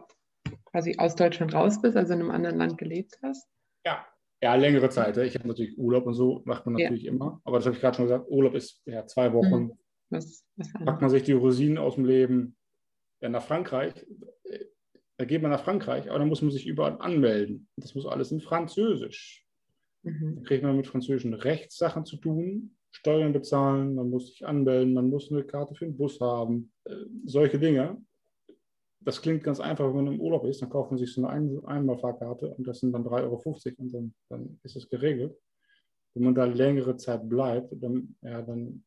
[0.65, 3.47] quasi aus Deutschland raus bist, also in einem anderen Land gelebt hast?
[3.85, 4.05] Ja,
[4.41, 5.17] ja, längere Zeit.
[5.17, 7.11] Ich habe natürlich Urlaub und so, macht man natürlich ja.
[7.11, 7.41] immer.
[7.43, 9.63] Aber das habe ich gerade schon gesagt, Urlaub ist ja zwei Wochen.
[9.63, 9.77] Mhm.
[10.11, 12.55] Was, was packt man sich die Rosinen aus dem Leben.
[13.21, 13.93] Ja, nach Frankreich,
[15.21, 17.67] da geht man nach Frankreich, aber dann muss man sich überall anmelden.
[17.77, 19.45] Das muss alles in Französisch.
[20.03, 20.37] Mhm.
[20.37, 25.09] Da kriegt man mit französischen Rechtssachen zu tun, Steuern bezahlen, man muss sich anmelden, man
[25.09, 26.95] muss eine Karte für den Bus haben, äh,
[27.25, 28.03] solche Dinge.
[28.99, 31.29] Das klingt ganz einfach, wenn man im Urlaub ist, dann kauft man sich so eine
[31.29, 33.41] Ein Einmalfahrkarte und das sind dann 3,50 Euro
[33.77, 35.37] und dann, dann ist es geregelt.
[36.15, 38.83] Wenn man da längere Zeit bleibt, dann, ja, dann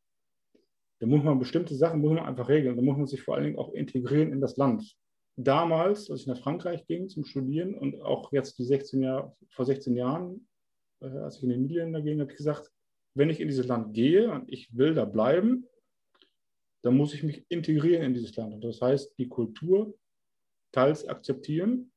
[0.99, 2.75] da muss man bestimmte Sachen muss man einfach regeln.
[2.75, 4.95] Da muss man sich vor allen Dingen auch integrieren in das Land.
[5.35, 9.65] Damals, als ich nach Frankreich ging zum Studieren und auch jetzt die 16 Jahre, vor
[9.65, 10.47] 16 Jahren,
[11.01, 12.71] äh, als ich in den Niederländer ging, habe ich gesagt,
[13.15, 15.67] wenn ich in dieses Land gehe und ich will da bleiben,
[16.83, 18.53] dann muss ich mich integrieren in dieses Land.
[18.53, 19.97] Und das heißt, die Kultur
[20.71, 21.91] teils akzeptieren,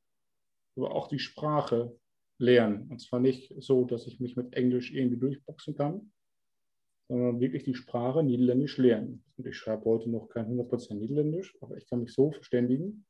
[0.75, 1.95] aber auch die Sprache
[2.39, 2.89] lernen.
[2.89, 6.11] Und zwar nicht so, dass ich mich mit Englisch irgendwie durchboxen kann,
[7.09, 9.23] sondern wirklich die Sprache Niederländisch lernen.
[9.35, 13.05] Und ich schreibe heute noch kein 100% Niederländisch, aber ich kann mich so verständigen,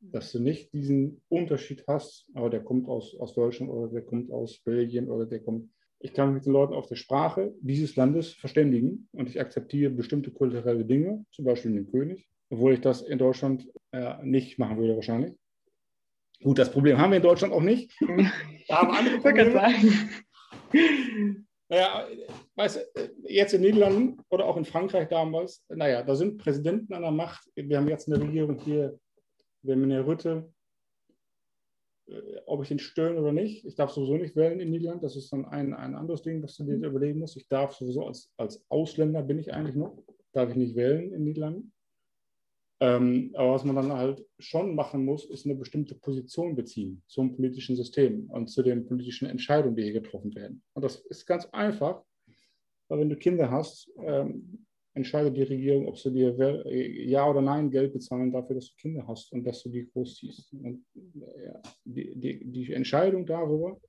[0.00, 4.30] dass du nicht diesen Unterschied hast, aber der kommt aus, aus Deutschland oder der kommt
[4.30, 5.70] aus Belgien oder der kommt.
[5.98, 9.90] Ich kann mich mit den Leuten auf der Sprache dieses Landes verständigen und ich akzeptiere
[9.90, 14.78] bestimmte kulturelle Dinge, zum Beispiel den König, obwohl ich das in Deutschland äh, nicht machen
[14.78, 15.34] würde wahrscheinlich.
[16.42, 17.92] Gut, das Problem haben wir in Deutschland auch nicht.
[18.68, 19.90] Da haben andere Probleme.
[21.72, 22.06] Naja,
[22.56, 27.00] weißt du, jetzt in Niederlanden oder auch in Frankreich damals, naja, da sind Präsidenten an
[27.00, 27.50] der Macht.
[27.54, 29.00] Wir haben jetzt eine Regierung hier,
[29.62, 30.52] wir haben eine Rütte,
[32.08, 33.64] äh, ob ich den stören oder nicht.
[33.64, 35.02] Ich darf sowieso nicht wählen in Niederland.
[35.02, 37.38] Das ist dann ein, ein anderes Ding, was du dir überlegen musst.
[37.38, 39.96] Ich darf sowieso als, als Ausländer bin ich eigentlich noch,
[40.34, 41.72] darf ich nicht wählen in Niederlanden.
[42.82, 47.32] Ähm, aber was man dann halt schon machen muss, ist eine bestimmte Position beziehen zum
[47.32, 50.64] politischen System und zu den politischen Entscheidungen, die hier getroffen werden.
[50.72, 52.02] Und das ist ganz einfach,
[52.88, 56.34] weil wenn du Kinder hast, ähm, entscheidet die Regierung, ob sie dir
[57.06, 60.52] ja oder nein Geld bezahlen dafür, dass du Kinder hast und dass du die großziehst.
[60.54, 63.80] Und ja, die, die, die Entscheidung darüber,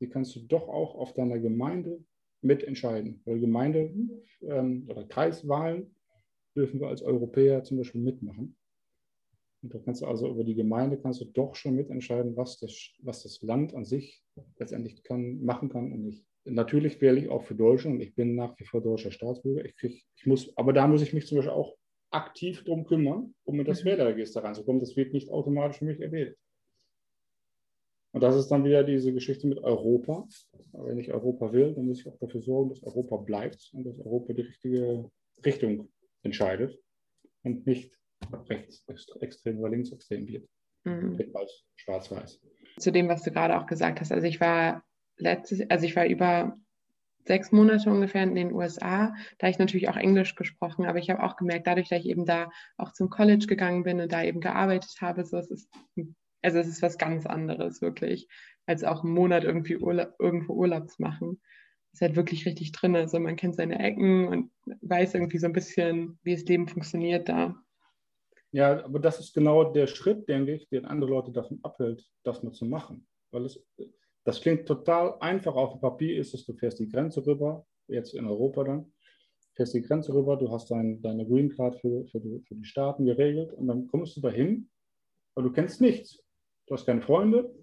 [0.00, 2.04] die kannst du doch auch auf deiner Gemeinde
[2.42, 3.22] mitentscheiden.
[3.24, 3.90] Weil Gemeinde
[4.42, 5.94] ähm, oder Kreiswahlen
[6.56, 8.56] dürfen wir als Europäer zum Beispiel mitmachen.
[9.62, 12.90] Und da kannst du also über die Gemeinde kannst du doch schon mitentscheiden, was das,
[12.98, 14.22] was das Land an sich
[14.58, 16.26] letztendlich kann, machen kann und nicht.
[16.44, 18.02] Natürlich wähle ich auch für Deutschland.
[18.02, 19.64] Ich bin nach wie vor deutscher Staatsbürger.
[19.64, 21.74] Ich, krieg, ich muss, aber da muss ich mich zum Beispiel auch
[22.10, 23.88] aktiv drum kümmern, um in das mhm.
[23.88, 24.80] Wählerregister reinzukommen.
[24.80, 26.36] Das wird nicht automatisch für mich erledigt.
[28.12, 30.28] Und das ist dann wieder diese Geschichte mit Europa.
[30.72, 33.98] Wenn ich Europa will, dann muss ich auch dafür sorgen, dass Europa bleibt und dass
[33.98, 35.10] Europa die richtige
[35.44, 35.88] Richtung
[36.24, 36.78] entscheidet
[37.42, 37.94] und nicht
[38.48, 38.84] rechts
[39.20, 40.48] extrem oder links extrem wird.
[40.84, 41.18] Mhm.
[41.76, 42.40] Schwarz-weiß.
[42.78, 44.12] Zu dem, was du gerade auch gesagt hast.
[44.12, 44.84] Also ich war
[45.16, 46.56] letztes, also ich war über
[47.26, 49.14] sechs Monate ungefähr in den USA.
[49.38, 52.26] Da ich natürlich auch Englisch gesprochen, aber ich habe auch gemerkt, dadurch, dass ich eben
[52.26, 55.70] da auch zum College gegangen bin und da eben gearbeitet habe, so es ist
[56.42, 58.28] also es ist was ganz anderes wirklich,
[58.66, 61.40] als auch einen Monat irgendwie Urlaub, irgendwo Urlaub zu machen
[61.94, 62.96] ist halt wirklich richtig drin.
[62.96, 64.50] Also man kennt seine Ecken und
[64.82, 67.54] weiß irgendwie so ein bisschen, wie das Leben funktioniert da.
[68.50, 72.42] Ja, aber das ist genau der Schritt, denke ich, den andere Leute davon abhält, das
[72.42, 73.06] mal zu machen.
[73.30, 73.64] Weil es,
[74.24, 78.14] das klingt total einfach auf dem Papier, ist es, du fährst die Grenze rüber, jetzt
[78.14, 78.92] in Europa dann,
[79.54, 82.64] fährst die Grenze rüber, du hast dein, deine Green Card für, für, die, für die
[82.64, 84.68] Staaten geregelt und dann kommst du dahin,
[85.34, 86.22] aber du kennst nichts.
[86.66, 87.54] Du hast keine Freunde,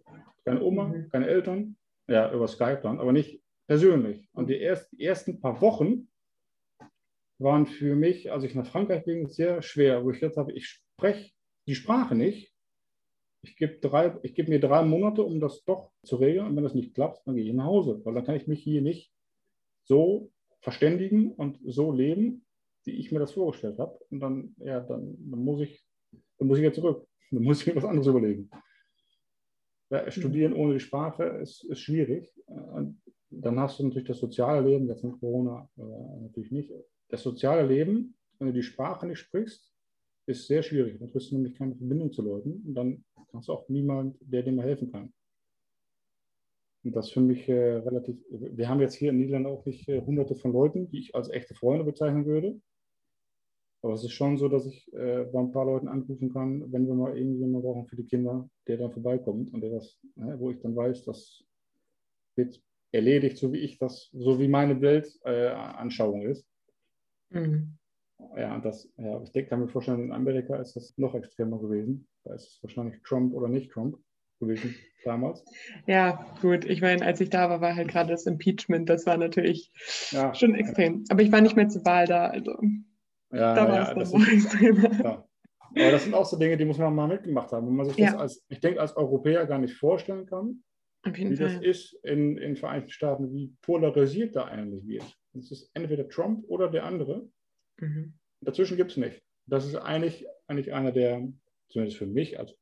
[0.45, 1.09] keine Oma, mhm.
[1.09, 4.29] keine Eltern, ja, über Skype dann, aber nicht persönlich.
[4.33, 6.09] Und die, erst, die ersten paar Wochen
[7.39, 10.67] waren für mich, als ich nach Frankreich ging, sehr schwer, wo ich jetzt habe, ich
[10.67, 11.31] spreche
[11.67, 12.53] die Sprache nicht.
[13.43, 16.45] Ich gebe, drei, ich gebe mir drei Monate, um das doch zu regeln.
[16.45, 18.61] Und wenn das nicht klappt, dann gehe ich nach Hause, weil dann kann ich mich
[18.61, 19.11] hier nicht
[19.83, 22.45] so verständigen und so leben,
[22.83, 23.99] wie ich mir das vorgestellt habe.
[24.11, 25.83] Und dann, ja, dann, dann muss ich,
[26.37, 27.07] dann muss ich jetzt zurück.
[27.33, 28.49] Dann muss ich mir was anderes überlegen.
[29.89, 32.29] Ja, studieren ohne die Sprache ist, ist schwierig.
[32.45, 33.00] Und
[33.31, 36.71] dann hast du natürlich das soziale Leben, jetzt mit Corona äh, natürlich nicht.
[37.09, 39.71] Das soziale Leben, wenn du die Sprache nicht sprichst,
[40.25, 40.99] ist sehr schwierig.
[40.99, 44.43] Dann kriegst du nämlich keine Verbindung zu Leuten und dann hast du auch niemand, der
[44.43, 45.13] dir mal helfen kann.
[46.83, 50.01] Und das für mich äh, relativ, wir haben jetzt hier in Niederlanden auch nicht äh,
[50.01, 52.59] hunderte von Leuten, die ich als echte Freunde bezeichnen würde.
[53.83, 56.87] Aber es ist schon so, dass ich äh, bei ein paar Leuten anrufen kann, wenn
[56.87, 60.51] wir mal irgendjemanden brauchen für die Kinder, der dann vorbeikommt und der das, ne, wo
[60.51, 61.43] ich dann weiß, das
[62.35, 62.61] wird
[62.91, 66.45] erledigt, so wie ich das, so wie meine Weltanschauung äh, ist.
[67.29, 67.77] Mhm.
[68.35, 72.07] Ja, das, ja, ich denke, kann mir vorstellen, in Amerika ist das noch extremer gewesen.
[72.23, 73.97] Da ist es wahrscheinlich Trump oder nicht Trump
[74.39, 75.43] gewesen damals.
[75.87, 76.65] Ja, gut.
[76.65, 78.89] Ich meine, als ich da war, war halt gerade das Impeachment.
[78.89, 79.71] Das war natürlich
[80.11, 81.03] ja, schon extrem.
[81.09, 82.27] Aber ich war nicht mehr zur Wahl da.
[82.27, 82.57] Also
[83.31, 84.91] ja, da war ja, es dann extremer.
[85.73, 85.83] Ja.
[85.83, 87.95] Aber das sind auch so Dinge, die muss man mal mitgemacht haben, wo man sich
[87.95, 90.63] das als, ich denke, als Europäer gar nicht vorstellen kann,
[91.03, 91.55] wie Fall.
[91.55, 95.17] das ist in den Vereinigten Staaten, wie polarisiert da eigentlich wird.
[95.33, 97.29] Es ist entweder Trump oder der andere.
[97.79, 98.13] Mhm.
[98.41, 99.23] Dazwischen gibt es nicht.
[99.47, 101.27] Das ist eigentlich, eigentlich einer der,
[101.69, 102.55] zumindest für mich als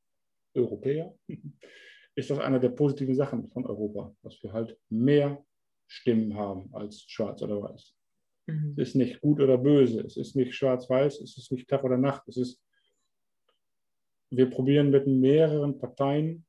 [0.55, 1.15] Europäer,
[2.15, 5.43] ist das eine der positiven Sachen von Europa, dass wir halt mehr
[5.87, 7.95] Stimmen haben als schwarz oder weiß.
[8.47, 8.75] Mhm.
[8.77, 11.97] Es ist nicht gut oder böse, es ist nicht schwarz-weiß, es ist nicht Tag oder
[11.97, 12.63] Nacht, es ist,
[14.31, 16.45] wir probieren mit mehreren Parteien,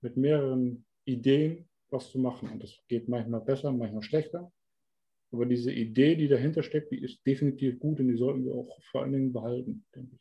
[0.00, 2.50] mit mehreren Ideen was zu machen.
[2.50, 4.52] Und das geht manchmal besser, manchmal schlechter.
[5.32, 8.78] Aber diese Idee, die dahinter steckt, die ist definitiv gut und die sollten wir auch
[8.90, 10.20] vor allen Dingen behalten, denke ich.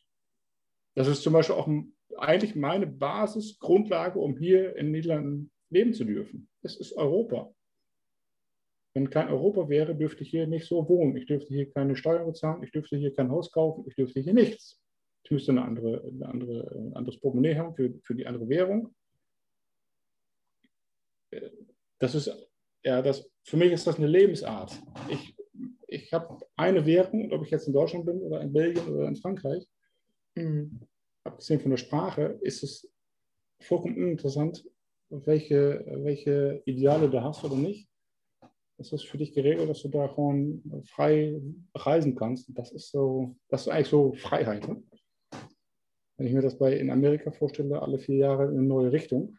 [0.96, 1.70] Das ist zum Beispiel auch
[2.18, 6.50] eigentlich meine Basisgrundlage, um hier in Niederlanden leben zu dürfen.
[6.64, 7.54] Es ist Europa.
[8.94, 11.16] Wenn kein Europa wäre, dürfte ich hier nicht so wohnen.
[11.16, 14.34] Ich dürfte hier keine Steuern bezahlen, ich dürfte hier kein Haus kaufen, ich dürfte hier
[14.34, 14.82] nichts.
[15.24, 18.96] Ich müsste eine andere, eine andere, ein anderes Portemonnaie haben für, für die andere Währung.
[22.00, 22.32] Das ist,
[22.84, 24.78] ja, das, für mich ist das eine Lebensart.
[25.10, 25.36] Ich,
[25.88, 29.16] ich habe eine Währung, ob ich jetzt in Deutschland bin oder in Belgien oder in
[29.16, 29.68] Frankreich.
[30.36, 30.88] Mhm
[31.28, 32.90] abgesehen von der Sprache, ist es
[33.60, 34.66] vollkommen uninteressant,
[35.10, 37.88] welche, welche Ideale du hast oder nicht.
[38.80, 41.40] Es ist für dich geregelt, dass du da gewoon frei
[41.74, 42.50] reisen kannst.
[42.56, 44.68] Das ist so, das ist eigentlich so Freiheit.
[44.68, 44.84] Ne?
[46.18, 49.38] Wenn ich mir das bei in Amerika vorstelle, alle vier Jahre in eine neue Richtung.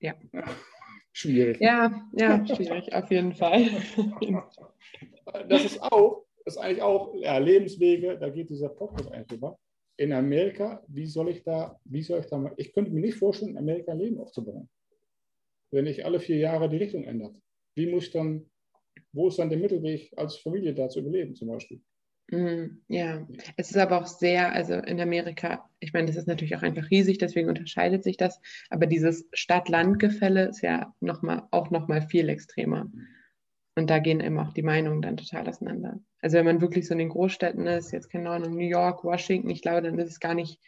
[0.00, 0.14] Ja.
[1.16, 1.58] Schwierig.
[1.62, 3.70] Ja, ja, schwierig, auf jeden Fall.
[5.48, 9.58] das ist auch, das ist eigentlich auch ja, Lebenswege, da geht dieser Podcast eigentlich drüber
[9.96, 13.52] in Amerika, wie soll ich da, wie soll ich da, ich könnte mir nicht vorstellen,
[13.52, 14.68] in Amerika ein Leben aufzubauen.
[15.70, 17.34] Wenn ich alle vier Jahre die Richtung ändert.
[17.74, 18.50] Wie muss ich dann,
[19.12, 21.80] wo ist dann der Mittelweg als Familie da zu überleben zum Beispiel?
[22.28, 26.56] Mm, ja, es ist aber auch sehr, also in Amerika, ich meine, das ist natürlich
[26.56, 31.70] auch einfach riesig, deswegen unterscheidet sich das, aber dieses Stadt-Land-Gefälle ist ja noch mal, auch
[31.70, 32.90] nochmal viel extremer.
[33.76, 36.00] Und da gehen eben auch die Meinungen dann total auseinander.
[36.20, 39.50] Also wenn man wirklich so in den Großstädten ist, jetzt keine Ahnung, New York, Washington,
[39.50, 40.60] ich glaube, dann ist es gar nicht,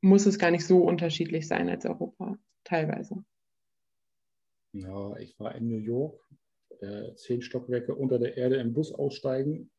[0.00, 3.24] muss es gar nicht so unterschiedlich sein als Europa, teilweise.
[4.72, 6.20] Ja, ich war in New York,
[6.80, 9.70] äh, zehn Stockwerke unter der Erde im Bus aussteigen.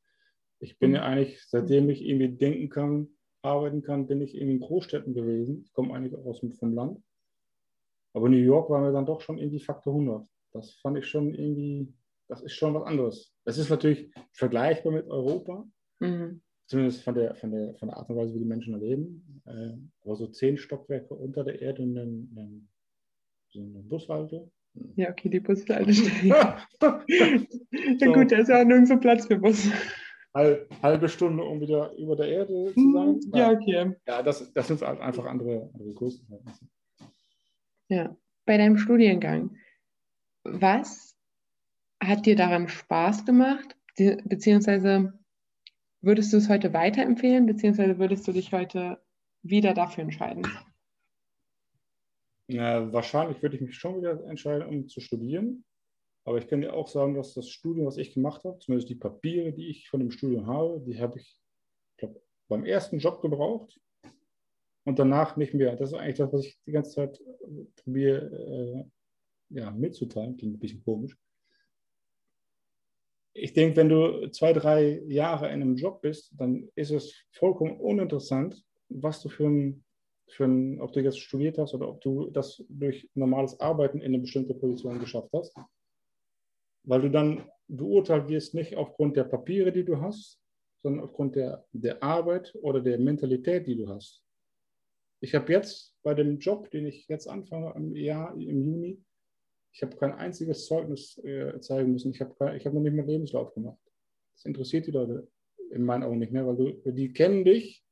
[0.60, 0.96] Ich bin mhm.
[0.96, 3.10] ja eigentlich, seitdem ich irgendwie denken kann,
[3.42, 5.64] arbeiten kann, bin ich in Großstädten gewesen.
[5.66, 7.00] Ich komme eigentlich aus dem, vom Land.
[8.14, 10.28] Aber New York war mir dann doch schon irgendwie Faktor 100.
[10.54, 11.94] Das fand ich schon irgendwie
[12.28, 13.34] das ist schon was anderes.
[13.44, 15.68] Das ist natürlich vergleichbar mit Europa,
[16.00, 16.42] mhm.
[16.68, 19.42] zumindest von der, von, der, von der Art und Weise, wie die Menschen da leben.
[19.46, 22.68] Äh, aber so zehn Stockwerke unter der Erde in einem,
[23.50, 24.50] so eine Bushalte.
[24.96, 26.28] Ja, okay, die Bushalte stehen.
[26.28, 28.14] ja, so.
[28.14, 29.70] gut, da ist ja auch nirgendwo Platz für Bus.
[30.36, 33.22] Halb, halbe Stunde, um wieder über der Erde zu sein.
[33.34, 33.96] Ja, okay.
[34.06, 36.28] Ja, das, das sind einfach andere, andere Größen.
[37.88, 39.56] Ja, bei deinem Studiengang,
[40.44, 41.16] was
[42.04, 43.78] hat dir daran Spaß gemacht?
[43.96, 45.18] Beziehungsweise
[46.02, 47.46] würdest du es heute weiterempfehlen?
[47.46, 49.02] Beziehungsweise würdest du dich heute
[49.42, 50.46] wieder dafür entscheiden?
[52.48, 55.64] Ja, wahrscheinlich würde ich mich schon wieder entscheiden, um zu studieren.
[56.26, 58.96] Aber ich kann dir auch sagen, dass das Studium, was ich gemacht habe, zumindest die
[58.96, 61.40] Papiere, die ich von dem Studium habe, die habe ich,
[61.98, 63.80] glaub, beim ersten Job gebraucht
[64.84, 65.76] und danach nicht mehr.
[65.76, 67.22] Das ist eigentlich das, was ich die ganze Zeit
[67.78, 68.90] probiere
[69.52, 70.36] äh, ja, mitzuteilen.
[70.36, 71.16] Klingt ein bisschen komisch
[73.38, 77.78] ich denke, wenn du zwei, drei Jahre in einem Job bist, dann ist es vollkommen
[77.80, 79.84] uninteressant, was du für ein,
[80.30, 84.14] für ein, ob du jetzt studiert hast oder ob du das durch normales Arbeiten in
[84.14, 85.54] eine bestimmte Position geschafft hast.
[86.86, 90.40] Weil du dann beurteilt wirst nicht aufgrund der Papiere, die du hast,
[90.84, 94.24] sondern aufgrund der, der Arbeit oder der Mentalität, die du hast.
[95.20, 99.04] Ich habe jetzt bei dem Job, den ich jetzt anfange im Jahr, im Juni,
[99.74, 102.12] ich habe kein einziges Zeugnis äh, zeigen müssen.
[102.12, 103.80] Ich habe hab noch nicht mehr Lebenslauf gemacht.
[104.36, 105.28] Das interessiert die Leute
[105.72, 107.84] in meinen Augen nicht mehr, weil du, die kennen dich,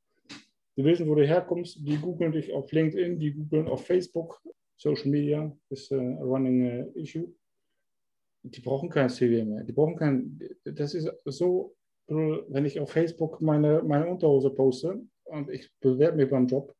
[0.78, 4.42] die wissen, wo du herkommst, die googeln dich auf LinkedIn, die googeln auf Facebook.
[4.78, 7.34] Social Media ist uh, a running uh, issue.
[8.44, 9.64] Die brauchen kein CV mehr.
[9.64, 11.76] Die brauchen kein, das ist so,
[12.08, 16.76] wenn ich auf Facebook meine, meine Unterhose poste und ich bewerbe mich beim Job,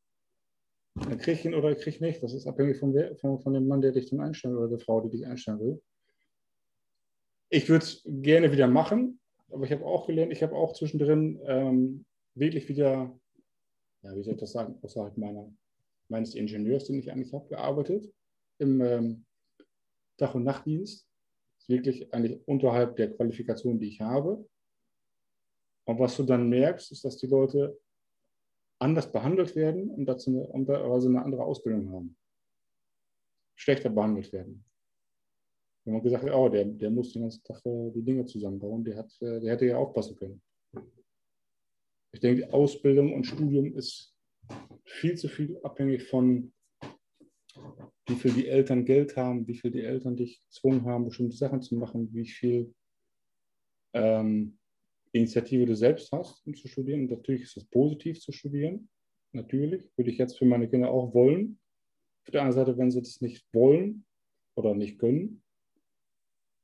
[0.96, 2.22] dann kriege ich ihn oder ich kriege nicht.
[2.22, 5.02] Das ist abhängig von, von, von dem Mann, der dich dann einstellen oder der Frau,
[5.02, 5.82] die dich einstellen will.
[7.50, 11.40] Ich würde es gerne wieder machen, aber ich habe auch gelernt, ich habe auch zwischendrin
[11.46, 13.18] ähm, wirklich wieder,
[14.02, 15.52] ja, wie soll ich das sagen, außerhalb meiner,
[16.10, 18.12] meines Ingenieurs, den ich eigentlich habe, gearbeitet
[18.58, 19.26] im ähm,
[20.18, 21.08] Tag- und Nachtdienst.
[21.64, 24.46] Ist wirklich eigentlich unterhalb der Qualifikation, die ich habe.
[25.86, 27.80] Und was du dann merkst, ist, dass die Leute
[28.80, 30.66] anders behandelt werden und dazu eine, und
[31.02, 32.18] sie eine andere Ausbildung haben.
[33.56, 34.66] Schlechter behandelt werden.
[35.86, 38.84] Wenn man gesagt hat, oh, der, der muss den ganzen Tag äh, die Dinge zusammenbauen,
[38.84, 40.42] der, hat, äh, der hätte ja aufpassen können.
[42.12, 44.14] Ich denke, Ausbildung und Studium ist
[44.84, 46.54] viel zu viel abhängig von,
[48.08, 51.62] wie viel die Eltern Geld haben, wie viel die Eltern dich gezwungen haben, bestimmte Sachen
[51.62, 52.74] zu machen, wie viel
[53.94, 54.58] ähm,
[55.14, 57.02] Initiative du selbst hast, um zu studieren.
[57.02, 58.90] Und natürlich ist es positiv zu studieren.
[59.32, 61.60] Natürlich würde ich jetzt für meine Kinder auch wollen.
[62.26, 64.06] Auf der anderen Seite, wenn sie das nicht wollen
[64.56, 65.44] oder nicht können,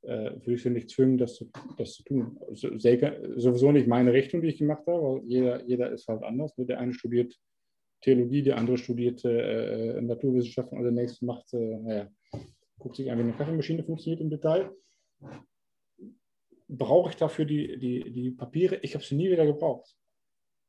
[0.02, 2.38] äh, würde ich sie nicht zwingen, das zu, das zu tun.
[2.48, 6.54] Also, sowieso nicht meine Richtung, die ich gemacht habe, weil jeder, jeder ist halt anders.
[6.56, 7.38] Der eine studiert
[8.00, 12.10] Theologie, der andere studiert äh, Naturwissenschaften und der nächste macht, äh, naja,
[12.78, 14.70] guckt sich an, wie eine Kaffeemaschine funktioniert im Detail
[16.70, 18.76] brauche ich dafür die, die, die Papiere?
[18.76, 19.96] Ich habe sie nie wieder gebraucht.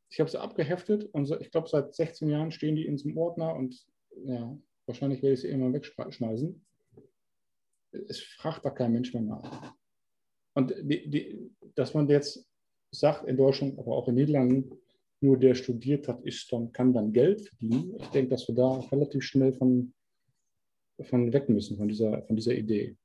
[0.10, 3.08] Ich habe sie abgeheftet und so, ich glaube, seit 16 Jahren stehen die in so
[3.08, 3.86] einem Ordner und
[4.26, 6.66] ja, wahrscheinlich werde ich sie irgendwann wegschmeißen.
[7.92, 9.74] Es fragt da kein Mensch mehr nach.
[10.54, 12.46] Und die, die, dass man jetzt
[12.90, 14.72] sagt, in Deutschland, aber auch in Niederlanden,
[15.22, 17.96] nur der studiert hat, ist dann, kann dann Geld verdienen.
[18.00, 19.94] Ich denke, dass wir da relativ schnell von,
[21.02, 22.98] von weg müssen, von dieser, von dieser Idee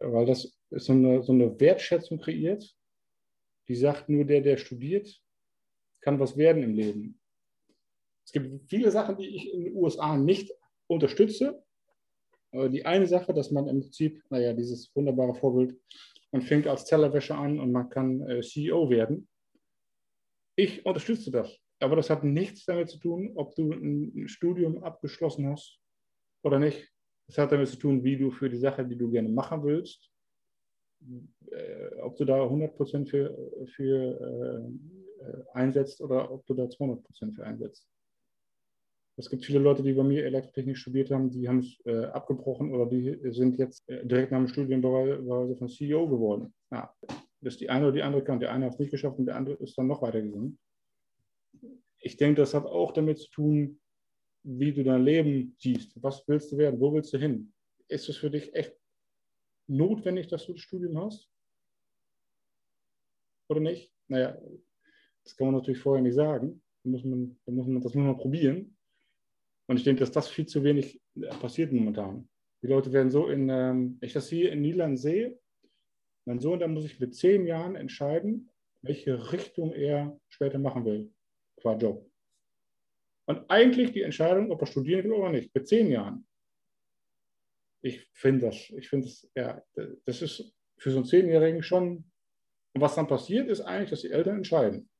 [0.00, 2.76] weil das so eine, so eine Wertschätzung kreiert,
[3.68, 5.20] die sagt, nur der, der studiert,
[6.00, 7.20] kann was werden im Leben.
[8.24, 10.52] Es gibt viele Sachen, die ich in den USA nicht
[10.86, 11.62] unterstütze.
[12.50, 15.78] Aber die eine Sache, dass man im Prinzip, naja, dieses wunderbare Vorbild,
[16.30, 19.28] man fängt als Tellerwäsche an und man kann äh, CEO werden.
[20.58, 21.56] Ich unterstütze das.
[21.78, 25.78] Aber das hat nichts damit zu tun, ob du ein Studium abgeschlossen hast
[26.42, 26.92] oder nicht.
[27.28, 30.10] Das hat damit zu tun, wie du für die Sache, die du gerne machen willst,
[31.52, 34.66] äh, ob du da 100% für, für
[35.20, 37.88] äh, einsetzt oder ob du da 200% für einsetzt.
[39.16, 42.74] Es gibt viele Leute, die bei mir Elektrotechnik studiert haben, die haben es äh, abgebrochen
[42.74, 46.52] oder die sind jetzt äh, direkt nach dem Studium von CEO geworden.
[46.72, 46.92] Ja,
[47.40, 48.40] das ist die eine oder die andere kann.
[48.40, 50.58] Der eine hat es nicht geschafft und der andere ist dann noch weitergegangen.
[52.00, 53.80] Ich denke, das hat auch damit zu tun,
[54.42, 56.00] wie du dein Leben siehst.
[56.02, 56.80] Was willst du werden?
[56.80, 57.52] Wo willst du hin?
[57.88, 58.76] Ist es für dich echt
[59.66, 61.28] notwendig, dass du das Studium hast?
[63.48, 63.92] Oder nicht?
[64.08, 64.38] Naja,
[65.24, 66.62] das kann man natürlich vorher nicht sagen.
[66.82, 68.76] Da muss man, da muss man, das muss man probieren.
[69.66, 71.00] Und ich denke, dass das viel zu wenig
[71.40, 72.28] passiert momentan.
[72.62, 75.38] Die Leute werden so in, ähm, ich das hier in Niederland sehe,
[76.28, 78.50] mein Sohn, da muss ich mit zehn Jahren entscheiden,
[78.82, 81.10] welche Richtung er später machen will,
[81.56, 82.06] qua Job.
[83.24, 86.26] Und eigentlich die Entscheidung, ob er studieren will oder nicht, mit zehn Jahren.
[87.80, 89.62] Ich finde das, ich finde das, ja,
[90.04, 92.04] das ist für so einen Zehnjährigen schon.
[92.74, 94.90] Und was dann passiert, ist eigentlich, dass die Eltern entscheiden.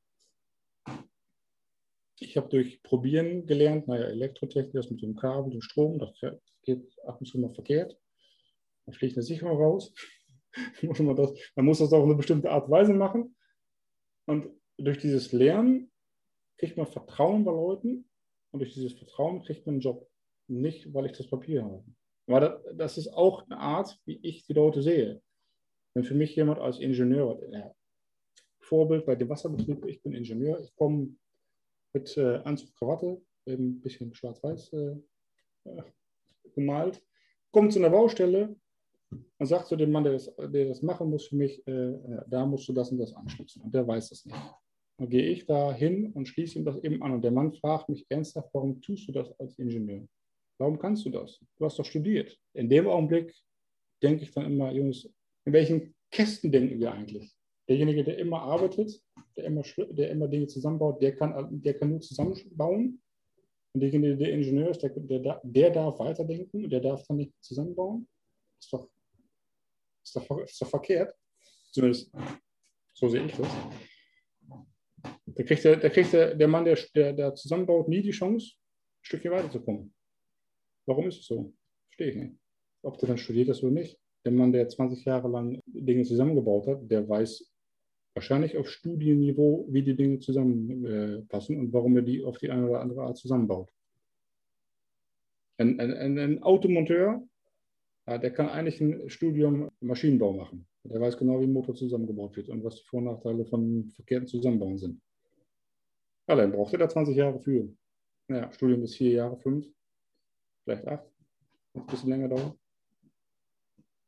[2.21, 6.11] Ich habe durch Probieren gelernt, naja, Elektrotechnik, das mit dem Kabel, dem Strom, das
[6.63, 7.99] geht ab und zu mal verkehrt.
[8.87, 9.93] Dann fliegt eine Sicherung raus.
[10.83, 13.37] man, das, man muss das auch auf eine bestimmte Art und Weise machen.
[14.27, 15.91] Und durch dieses Lernen
[16.59, 18.09] kriegt man Vertrauen bei Leuten
[18.51, 20.09] und durch dieses Vertrauen kriegt man einen Job.
[20.49, 21.85] Nicht, weil ich das Papier habe.
[22.27, 25.23] Aber das ist auch eine Art, wie ich die Leute sehe.
[25.95, 27.75] Wenn für mich jemand als Ingenieur, ja,
[28.61, 31.17] Vorbild bei dem Wasserbetrieb, ich bin Ingenieur, ich komme
[31.95, 34.97] mit äh, Anzug, Krawatte, eben ein bisschen schwarz-weiß äh,
[35.65, 35.83] äh,
[36.55, 37.03] gemalt,
[37.51, 38.57] kommt zu einer Baustelle
[39.11, 41.95] und sagt zu dem Mann, der das, der das machen muss für mich, äh,
[42.27, 43.63] da musst du das und das anschließen.
[43.63, 44.37] Und der weiß das nicht.
[44.99, 47.13] Dann gehe ich da hin und schließe ihm das eben an.
[47.13, 50.07] Und der Mann fragt mich ernsthaft, warum tust du das als Ingenieur?
[50.59, 51.39] Warum kannst du das?
[51.57, 52.37] Du hast doch studiert.
[52.53, 53.33] In dem Augenblick
[54.03, 55.09] denke ich dann immer, Jungs,
[55.45, 57.33] in welchen Kästen denken wir eigentlich?
[57.69, 59.01] Derjenige, der immer arbeitet,
[59.37, 63.01] der immer, der immer Dinge zusammenbaut, der kann, der kann nur zusammenbauen.
[63.75, 68.09] Und derjenige, der Ingenieur ist, der, der, der darf weiterdenken der darf dann nicht zusammenbauen.
[68.59, 68.89] Ist doch,
[70.09, 71.15] ist doch, ist doch verkehrt.
[71.73, 72.11] Zumindest
[72.95, 73.49] so sehe ich das.
[75.27, 78.55] Da kriegt, der, da kriegt der, der Mann, der, der, der zusammenbaut, nie die Chance,
[78.57, 79.95] ein Stückchen weiterzukommen.
[80.87, 81.53] Warum ist es so?
[81.87, 82.35] Verstehe ich nicht.
[82.83, 83.99] Ob der dann studiert ist oder nicht.
[84.25, 87.53] der Mann, der 20 Jahre lang Dinge zusammengebaut hat, der weiß
[88.15, 92.69] wahrscheinlich auf Studienniveau, wie die Dinge zusammenpassen äh, und warum er die auf die eine
[92.69, 93.71] oder andere Art zusammenbaut.
[95.59, 97.23] Ein, ein, ein Automonteur,
[98.17, 100.67] der kann eigentlich ein Studium Maschinenbau machen.
[100.85, 103.91] Der weiß genau, wie ein Motor zusammengebaut wird und was die Vor- und Nachteile von
[103.91, 105.03] verkehrten Zusammenbauen sind.
[106.27, 107.69] Ja, dann braucht er da 20 Jahre für.
[108.29, 109.67] Ja, Studium ist vier Jahre, fünf,
[110.65, 111.07] vielleicht acht,
[111.75, 112.59] ein bisschen länger dauert.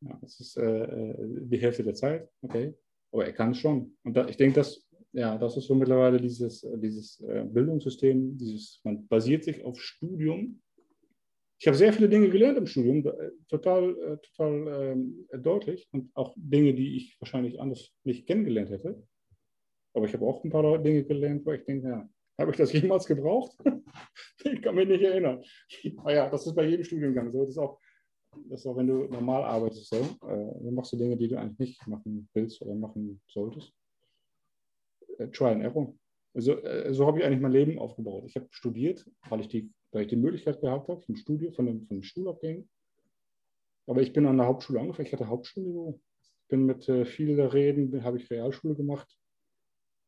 [0.03, 1.14] Ja, das ist äh, äh,
[1.46, 2.74] die Hälfte der Zeit, okay.
[3.12, 3.96] Aber er kann es schon.
[4.05, 8.80] Und da, ich denke, dass, ja, das ist so mittlerweile dieses, dieses äh, Bildungssystem, dieses,
[8.84, 10.62] man basiert sich auf Studium.
[11.61, 14.96] Ich habe sehr viele Dinge gelernt im Studium, äh, total, äh, total
[15.28, 19.06] äh, deutlich und auch Dinge, die ich wahrscheinlich anders nicht kennengelernt hätte.
[19.92, 22.08] Aber ich habe auch ein paar Dinge gelernt, wo ich denke, ja,
[22.38, 23.52] habe ich das jemals gebraucht?
[24.44, 25.44] ich kann mich nicht erinnern.
[25.98, 27.42] Aber ja, das ist bei jedem Studiengang so.
[27.42, 27.78] Das ist auch
[28.48, 31.38] das ist auch, wenn du normal arbeitest, so, äh, dann machst du Dinge, die du
[31.38, 33.72] eigentlich nicht machen willst oder machen solltest.
[35.18, 35.94] Äh, Try and Error.
[36.32, 38.24] Also, äh, so habe ich eigentlich mein Leben aufgebaut.
[38.26, 41.66] Ich habe studiert, weil ich die, weil ich die Möglichkeit gehabt habe, vom Studio, von
[41.66, 42.68] dem, von dem Schulabgängen.
[43.86, 45.07] Aber ich bin an der Hauptschule angefangen.
[45.07, 46.01] Ich hatte Hauptschulniveau.
[46.49, 49.09] Bin mit äh, vielen Reden, habe ich Realschule gemacht.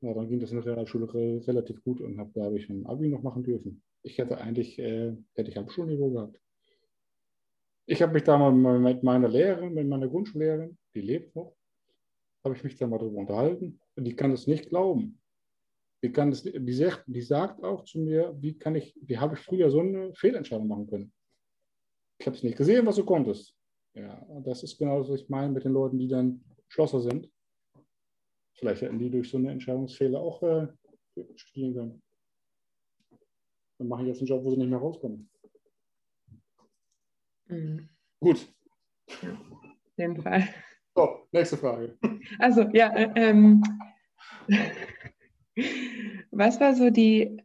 [0.01, 2.69] Ja, dann ging das in der Realschule re relativ gut und habe, da habe ich
[2.69, 3.83] ein Abi noch machen dürfen.
[4.03, 6.41] Ich hätte eigentlich, äh, hätte ich Hauptschulniveau gehabt.
[7.87, 11.57] Ich habe mich da mal mit meiner Lehrerin, mit meiner Grundschullehrerin, die lebt noch,
[12.45, 13.81] habe ich mich da mal darüber unterhalten.
[13.97, 15.21] Und die kann es nicht glauben.
[16.03, 19.35] Die, kann es, die, sagt, die sagt auch zu mir, wie, kann ich, wie habe
[19.35, 21.13] ich früher so eine Fehlentscheidung machen können?
[22.19, 23.57] Ich habe es nicht gesehen, was du konntest.
[23.95, 27.01] Ja, und das ist genau das, was ich meine mit den Leuten, die dann Schlosser
[27.01, 27.31] sind.
[28.55, 30.69] Vielleicht hätten die durch so eine Entscheidungsfehler auch äh,
[31.37, 32.03] studieren können.
[33.79, 35.29] Dann mache ich jetzt einen Job, wo sie nicht mehr rauskommen.
[37.47, 37.89] Mhm.
[38.21, 38.49] Gut.
[39.09, 40.49] Auf jeden Fall.
[40.95, 41.99] So, nächste Frage.
[42.39, 43.63] Also, ja, äh, ähm,
[46.33, 47.41] was war so die,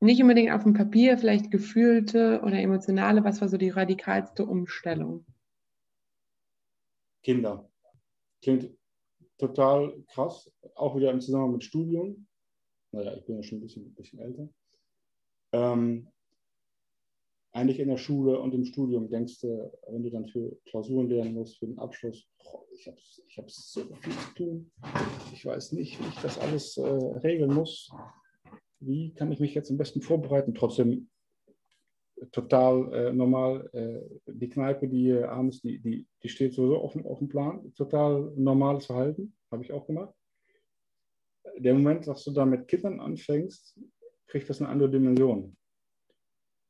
[0.00, 5.24] nicht unbedingt auf dem Papier, vielleicht gefühlte oder emotionale, was war so die radikalste Umstellung?
[7.22, 7.68] Kinder.
[8.42, 8.70] Klingt
[9.38, 12.26] total krass, auch wieder im Zusammenhang mit Studium.
[12.92, 14.48] Naja, ich bin ja schon ein bisschen, ein bisschen älter.
[15.52, 16.08] Ähm,
[17.52, 21.34] eigentlich in der Schule und im Studium denkst du, wenn du dann für Klausuren lernen
[21.34, 22.96] musst, für den Abschluss, boah, ich habe
[23.28, 24.72] ich hab so viel zu tun.
[25.32, 27.90] Ich weiß nicht, wie ich das alles äh, regeln muss.
[28.80, 30.54] Wie kann ich mich jetzt am besten vorbereiten?
[30.54, 31.10] Trotzdem
[32.30, 33.68] total äh, normal.
[33.72, 37.72] Äh, die Kneipe, die abends, die, die, die steht sowieso auf, auf dem Plan.
[37.74, 40.14] Total normales Verhalten, habe ich auch gemacht.
[41.58, 43.78] Der Moment, dass du da mit Kindern anfängst,
[44.26, 45.54] kriegt das eine andere Dimension.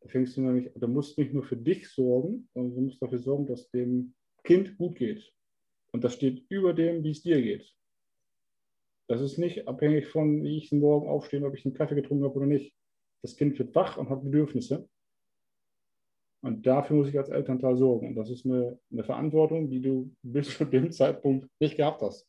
[0.02, 3.18] Da fängst du nämlich, du musst nicht nur für dich sorgen, sondern du musst dafür
[3.18, 5.32] sorgen, dass dem Kind gut geht.
[5.92, 7.72] Und das steht über dem, wie es dir geht.
[9.08, 12.36] Das ist nicht abhängig von, wie ich Morgen aufstehe, ob ich einen Kaffee getrunken habe
[12.36, 12.74] oder nicht.
[13.22, 14.88] Das Kind wird wach und hat Bedürfnisse.
[16.40, 18.08] Und dafür muss ich als Elternteil sorgen.
[18.08, 22.26] Und das ist eine, eine Verantwortung, die du bis zu dem Zeitpunkt nicht gehabt hast.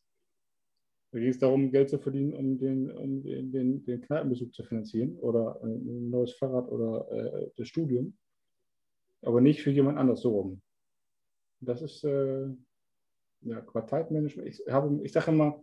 [1.14, 4.64] Da ging es darum, Geld zu verdienen, um den, um den, den, den Kneipenbesuch zu
[4.64, 8.18] finanzieren oder ein neues Fahrrad oder äh, das Studium,
[9.22, 10.60] aber nicht für jemand anders sorgen.
[11.60, 12.48] Das ist äh,
[13.42, 14.48] ja, Quartalmanagement.
[14.48, 15.62] Ich, ich sage immer,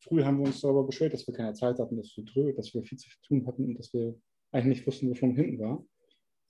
[0.00, 2.74] früher haben wir uns darüber beschwert, dass wir keine Zeit hatten, dass wir dröge, dass
[2.74, 4.18] wir viel zu tun hatten und dass wir
[4.50, 5.86] eigentlich nicht wussten, wo schon hinten war.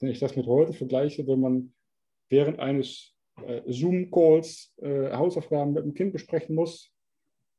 [0.00, 1.74] Wenn ich das mit heute vergleiche, wenn man
[2.30, 3.14] während eines
[3.46, 6.91] äh, Zoom-Calls äh, Hausaufgaben mit dem Kind besprechen muss,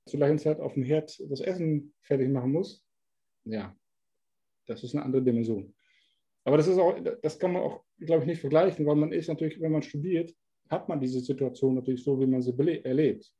[0.05, 2.85] zur gleichen Zeit auf dem Herd das Essen fertig machen muss,
[3.45, 3.75] ja,
[4.67, 5.73] das ist eine andere Dimension.
[6.45, 9.27] Aber das ist auch, das kann man auch, glaube ich, nicht vergleichen, weil man ist
[9.27, 10.33] natürlich, wenn man studiert,
[10.69, 13.31] hat man diese Situation natürlich so, wie man sie erlebt.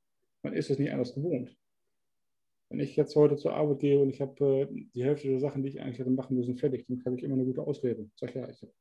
[0.42, 1.56] Man ist es nicht anders gewohnt.
[2.70, 5.64] Wenn ich jetzt heute zur Arbeit gehe und ich habe äh, die Hälfte der Sachen,
[5.64, 8.10] die ich eigentlich hätte machen müssen, fertig, dann habe ich immer eine gute Ausrede.
[8.14, 8.74] Ich sage, ja, ich habe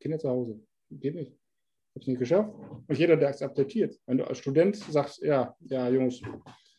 [0.00, 0.60] Kinder zu Hause.
[0.90, 1.32] Geht nicht.
[1.32, 2.54] Ich habe es nicht geschafft.
[2.86, 4.00] Und jeder, der es akzeptiert.
[4.06, 6.22] Wenn du als Student sagst, ja, ja, Jungs,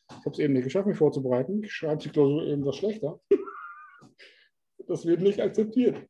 [0.10, 1.64] ich habe es eben nicht geschafft, mich vorzubereiten.
[1.64, 3.20] Ich schreibe die Klausur eben was schlechter.
[4.88, 6.08] das wird nicht akzeptiert.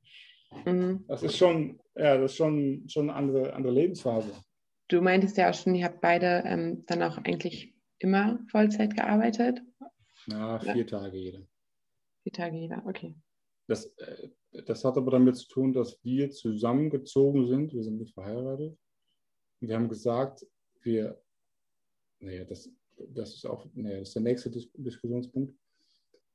[0.66, 1.06] Mhm.
[1.08, 4.32] Das ist schon, ja, das ist schon, schon eine andere, andere Lebensphase.
[4.88, 9.62] Du meintest ja auch schon, ihr habt beide ähm, dann auch eigentlich immer Vollzeit gearbeitet?
[10.28, 10.84] Na, vier ja.
[10.84, 11.48] Tage jeder.
[12.24, 13.16] Vier Tage jeder, okay.
[13.68, 14.30] Das, äh,
[14.66, 17.74] das hat aber damit zu tun, dass wir zusammengezogen sind.
[17.74, 18.78] Wir sind nicht verheiratet.
[19.60, 20.46] Wir haben gesagt,
[20.82, 21.22] wir,
[22.20, 25.56] naja, das das ist auch nee, das ist der nächste Dis Diskussionspunkt.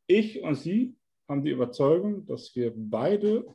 [0.06, 0.96] Ich und sie
[1.28, 3.46] haben die Überzeugung, dass wir beide,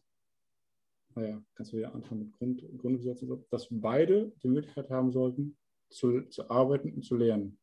[1.14, 5.58] naja, kannst du ja anfangen mit Grund, Grundgesetz, dass beide die Möglichkeit haben sollten,
[5.90, 7.60] zu, zu arbeiten und zu lernen.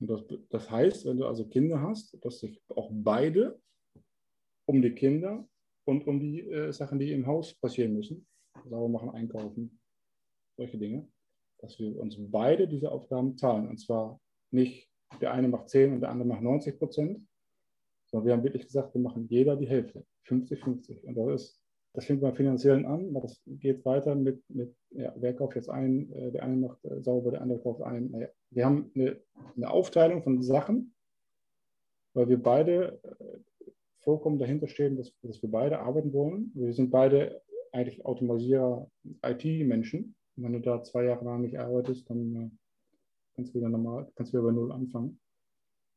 [0.00, 3.60] Und das, das heißt, wenn du also Kinder hast, dass sich auch beide
[4.66, 5.48] um die Kinder
[5.84, 8.26] und um die äh, Sachen, die im Haus passieren müssen,
[8.64, 9.80] sauber machen, einkaufen,
[10.56, 11.08] solche Dinge,
[11.62, 13.68] dass wir uns beide diese Aufgaben zahlen.
[13.68, 14.88] Und zwar nicht
[15.20, 17.26] der eine macht 10 und der andere macht 90 Prozent,
[18.06, 21.04] sondern wir haben wirklich gesagt, wir machen jeder die Hälfte, 50-50.
[21.04, 21.60] Und das ist
[21.92, 25.68] das fängt beim Finanziellen an, aber das geht weiter mit, mit ja, wer kauft jetzt
[25.68, 28.10] ein, äh, der eine macht äh, sauber, der andere kauft ein.
[28.10, 29.20] Naja, wir haben eine,
[29.56, 30.94] eine, Aufteilung von Sachen,
[32.14, 36.52] weil wir beide äh, vollkommen dahinter stehen, dass, dass, wir beide arbeiten wollen.
[36.54, 37.42] Wir sind beide
[37.72, 38.88] eigentlich Automatisierer,
[39.24, 40.14] IT-Menschen.
[40.42, 42.50] Wenn du da zwei Jahre lang nicht arbeitest, dann äh,
[43.34, 45.20] kannst du wieder normal, kannst wieder bei Null anfangen.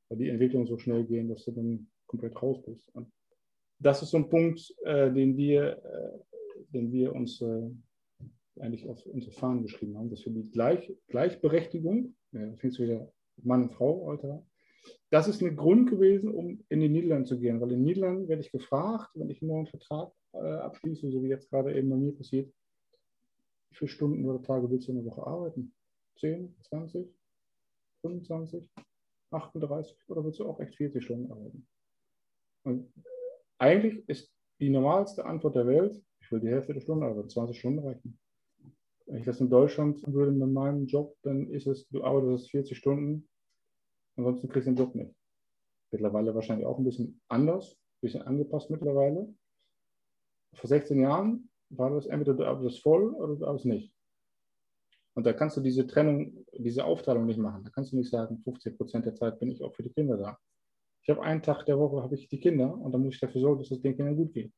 [0.09, 2.89] Weil die Entwicklungen so schnell gehen, dass du dann komplett raus bist.
[2.93, 3.11] Und
[3.79, 6.41] das ist so ein Punkt, äh, den, wir, äh,
[6.73, 7.69] den wir uns äh,
[8.59, 13.11] eigentlich auf unsere Fahnen geschrieben haben, dass wir die Gleich, Gleichberechtigung, ja, findest du wieder
[13.41, 14.45] Mann und Frau, Alter,
[15.09, 18.27] das ist ein Grund gewesen, um in die Niederlande zu gehen, weil in den Niederlanden
[18.27, 21.89] werde ich gefragt, wenn ich einen neuen Vertrag äh, abschließe, so wie jetzt gerade eben
[21.89, 22.51] bei mir passiert,
[23.74, 25.74] wie viele Stunden oder Tage willst du in der Woche arbeiten?
[26.19, 27.11] 10, 20,
[28.01, 28.69] 25,
[29.32, 31.67] 38 oder willst du auch echt 40 Stunden arbeiten?
[32.63, 32.93] Und
[33.57, 37.57] eigentlich ist die normalste Antwort der Welt, ich will die Hälfte der Stunde, also 20
[37.57, 38.17] Stunden reichen.
[39.07, 42.78] Wenn ich das in Deutschland würde mit meinem Job, dann ist es, du arbeitest 40
[42.78, 43.28] Stunden,
[44.15, 45.15] ansonsten kriegst du den Job nicht.
[45.91, 49.34] Mittlerweile wahrscheinlich auch ein bisschen anders, ein bisschen angepasst mittlerweile.
[50.53, 53.93] Vor 16 Jahren war das entweder du arbeitest voll oder du arbeitest nicht.
[55.15, 57.63] Und da kannst du diese Trennung, diese Aufteilung nicht machen.
[57.63, 60.17] Da kannst du nicht sagen, 50 Prozent der Zeit bin ich auch für die Kinder
[60.17, 60.38] da.
[61.03, 63.41] Ich habe einen Tag der Woche habe ich die Kinder und dann muss ich dafür
[63.41, 64.51] sorgen, dass es den Kindern gut geht.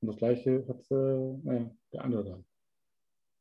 [0.00, 2.44] Und das Gleiche hat äh, naja, der andere dann.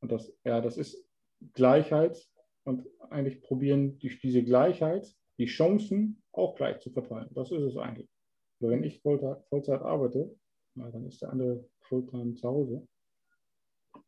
[0.01, 1.05] Und das, ja, das ist
[1.53, 2.17] Gleichheit
[2.63, 5.07] und eigentlich probieren durch diese Gleichheit
[5.37, 7.29] die Chancen auch gleich zu verteilen.
[7.31, 8.09] Das ist es eigentlich.
[8.59, 10.35] Aber wenn ich Vollzeit, arbeite,
[10.75, 12.87] na, dann ist der andere Fulltime zu Hause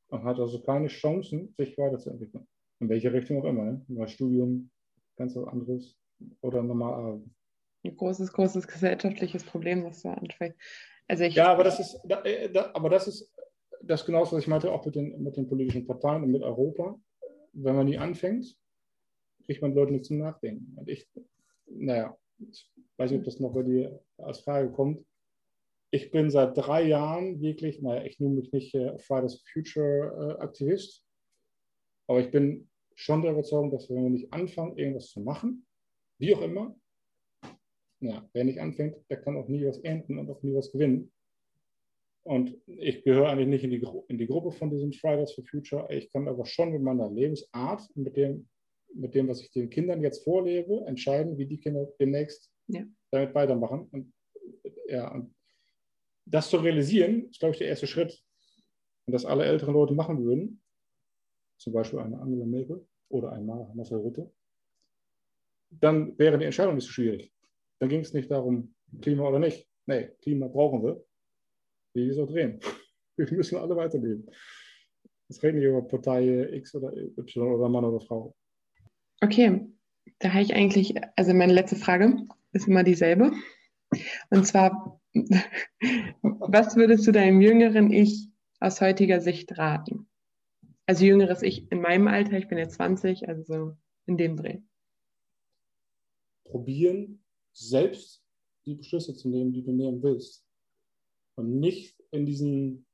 [0.09, 2.47] und hat also keine Chancen, sich weiterzuentwickeln.
[2.79, 3.63] In welche Richtung auch immer.
[3.63, 3.85] Ne?
[3.87, 4.69] Über Studium,
[5.15, 5.97] ganz was anderes
[6.41, 7.35] oder normal arbeiten.
[7.83, 10.59] Ein großes, großes gesellschaftliches Problem, das du ansprichst.
[11.07, 13.31] Also ich, ja, aber das ist, da, äh, da, aber das ist
[13.81, 16.99] das genau, was ich meinte, auch mit den, mit den politischen Parteien und mit Europa.
[17.53, 18.57] Wenn man nie anfängt,
[19.45, 20.75] kriegt man Leute nicht zum Nachdenken.
[20.77, 21.07] Und ich,
[21.67, 25.05] naja, ich weiß nicht, ob das noch bei dir als Frage kommt.
[25.95, 30.37] Ich bin seit drei Jahren wirklich, naja, ich nehme mich nicht äh, Fridays for Future
[30.37, 31.05] äh, Aktivist,
[32.05, 35.65] aber ich bin schon der Überzeugung, dass wenn wir nicht anfangen, irgendwas zu machen,
[36.19, 36.75] wie auch immer.
[38.01, 41.13] Ja, wer nicht anfängt, der kann auch nie was ernten und auch nie was gewinnen.
[42.23, 45.87] Und ich gehöre eigentlich nicht in die, in die Gruppe von diesen Fridays for Future.
[45.89, 48.49] Ich kann aber schon mit meiner Lebensart, mit dem,
[48.93, 52.83] mit dem, was ich den Kindern jetzt vorlebe, entscheiden, wie die Kinder demnächst ja.
[53.11, 53.87] damit weitermachen.
[53.93, 54.13] Und,
[54.89, 55.34] ja, und
[56.25, 58.21] das zu realisieren, ist, glaube ich, der erste Schritt.
[59.05, 60.61] Und dass alle älteren Leute machen würden,
[61.57, 64.31] zum Beispiel eine Angela Merkel oder ein Marcel Rutte,
[65.69, 67.31] dann wäre die Entscheidung nicht so schwierig.
[67.79, 69.67] Dann ging es nicht darum, Klima oder nicht.
[69.85, 71.05] Nee, Klima brauchen wir.
[71.93, 72.59] Wie wir so drehen.
[73.17, 74.29] Wir müssen alle weiterleben.
[75.29, 78.35] Es reden nicht über Partei X oder Y oder Mann oder Frau.
[79.21, 79.65] Okay,
[80.19, 83.31] da habe ich eigentlich, also meine letzte Frage ist immer dieselbe.
[84.29, 84.99] Und zwar,
[85.81, 90.07] was würdest du deinem jüngeren Ich aus heutiger Sicht raten?
[90.85, 94.59] Also jüngeres Ich in meinem Alter, ich bin jetzt 20, also so in dem Dreh
[96.45, 98.23] probieren, selbst
[98.65, 100.45] die Beschlüsse zu nehmen, die du nehmen willst.
[101.35, 102.85] Und nicht in diesen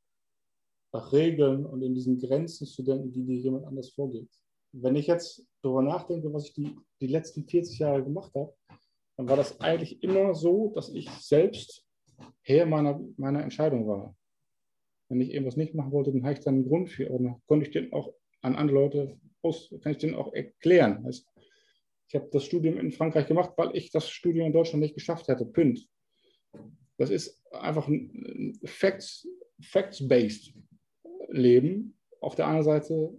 [0.93, 4.33] Regeln und in diesen Grenzen zu denken, die dir jemand anders vorgibt.
[4.73, 8.53] Wenn ich jetzt darüber nachdenke, was ich die, die letzten 40 Jahre gemacht habe,
[9.17, 11.85] dann war das eigentlich immer so, dass ich selbst
[12.41, 14.15] Herr meiner, meiner Entscheidung war.
[15.09, 17.09] Wenn ich irgendwas nicht machen wollte, dann habe ich dann einen Grund für.
[17.09, 21.03] Und dann konnte ich den auch an andere Leute aus, kann ich den auch erklären.
[21.03, 21.25] Das
[22.11, 25.29] ich habe das Studium in Frankreich gemacht, weil ich das Studium in Deutschland nicht geschafft
[25.29, 25.45] hätte.
[25.45, 25.87] Pünd.
[26.97, 29.25] Das ist einfach ein Facts,
[29.61, 30.53] Facts-based
[31.29, 31.97] Leben.
[32.19, 33.17] Auf der anderen Seite,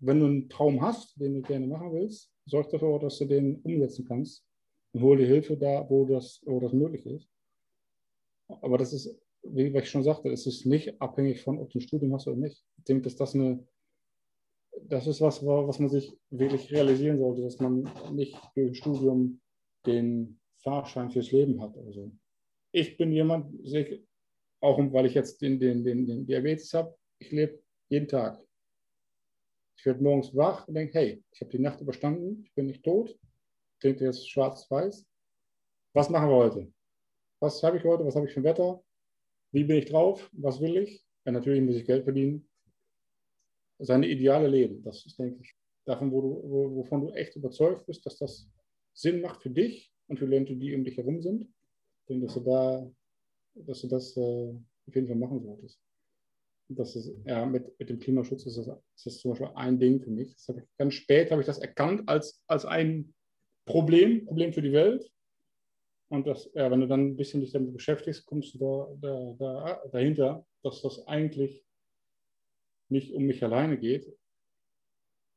[0.00, 3.60] wenn du einen Traum hast, den du gerne machen willst, sorg dafür, dass du den
[3.62, 4.44] umsetzen kannst
[4.92, 7.28] und hol dir Hilfe da, wo das, wo das möglich ist.
[8.60, 11.82] Aber das ist, wie ich schon sagte, es ist nicht abhängig von, ob du ein
[11.82, 12.64] Studium hast oder nicht.
[12.78, 13.66] Ich denke, dass das eine
[14.88, 19.40] das ist was, was man sich wirklich realisieren sollte, dass man nicht durch ein Studium
[19.86, 21.76] den Fahrschein fürs Leben hat.
[21.76, 22.12] Also
[22.72, 23.54] ich bin jemand,
[24.60, 28.40] auch weil ich jetzt den, den, den, den Diabetes habe, ich lebe jeden Tag.
[29.76, 32.84] Ich werde morgens wach und denke, hey, ich habe die Nacht überstanden, ich bin nicht
[32.84, 33.18] tot.
[33.80, 35.06] Klingt jetzt schwarz-weiß.
[35.92, 36.72] Was machen wir heute?
[37.42, 38.04] Was habe ich heute?
[38.04, 38.80] Was habe ich für ein Wetter?
[39.50, 40.30] Wie bin ich drauf?
[40.32, 41.04] Was will ich?
[41.24, 42.48] Ja, natürlich muss ich Geld verdienen.
[43.80, 45.52] Seine ideale Leben, das ist, denke ich,
[45.84, 48.48] davon, wo du, wo, wovon du echt überzeugt bist, dass das
[48.92, 51.52] Sinn macht für dich und für Leute, die um dich herum sind.
[52.08, 52.88] Denke, dass du da,
[53.54, 54.54] dass du das äh,
[54.86, 55.82] auf jeden Fall machen solltest.
[56.68, 60.00] Das ist, ja, mit, mit dem Klimaschutz ist das, ist das zum Beispiel ein Ding
[60.00, 60.36] für mich.
[60.36, 63.12] Ich, ganz spät habe ich das erkannt als, als ein
[63.66, 65.10] Problem, Problem für die Welt.
[66.12, 69.34] Und das, ja, wenn du dann ein bisschen dich damit beschäftigst, kommst du da, da,
[69.38, 71.64] da, dahinter, dass das eigentlich
[72.88, 74.06] nicht um mich alleine geht.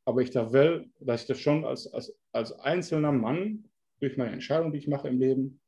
[0.05, 3.69] Aber ich da will, dass ich das schon als, als, als einzelner Mann
[3.99, 5.61] durch meine Entscheidung, die ich mache im Leben,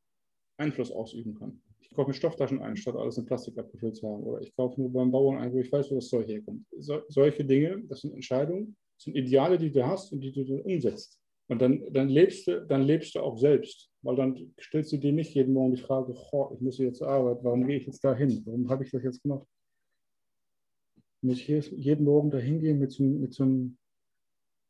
[0.57, 1.61] Einfluss ausüben kann
[1.97, 4.23] kaufe mir Stofftaschen ein, statt alles in Plastik abgefüllt zu haben.
[4.23, 6.63] Oder ich kaufe nur beim Bauern ein, wo ich weiß, wo das Zeug herkommt.
[6.77, 10.45] So, solche Dinge, das sind Entscheidungen, das sind Ideale, die du hast und die du
[10.45, 11.19] dann umsetzt.
[11.49, 13.89] Und dann, dann, lebst du, dann lebst du auch selbst.
[14.07, 17.43] Weil dann stellst du dir nicht jeden Morgen die Frage, ich muss jetzt zur Arbeit,
[17.43, 18.41] warum gehe ich jetzt da hin?
[18.45, 19.45] Warum habe ich das jetzt gemacht?
[21.19, 23.37] Muss ich jeden Morgen da hingehen mit so, mit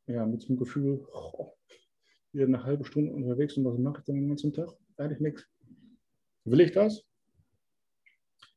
[0.08, 1.54] ja, mit so einem Gefühl, oh,
[2.32, 4.76] wieder eine halbe Stunde unterwegs und was mache ich dann den ganzen Tag?
[4.98, 5.46] Eigentlich nichts.
[6.46, 7.06] Will ich das?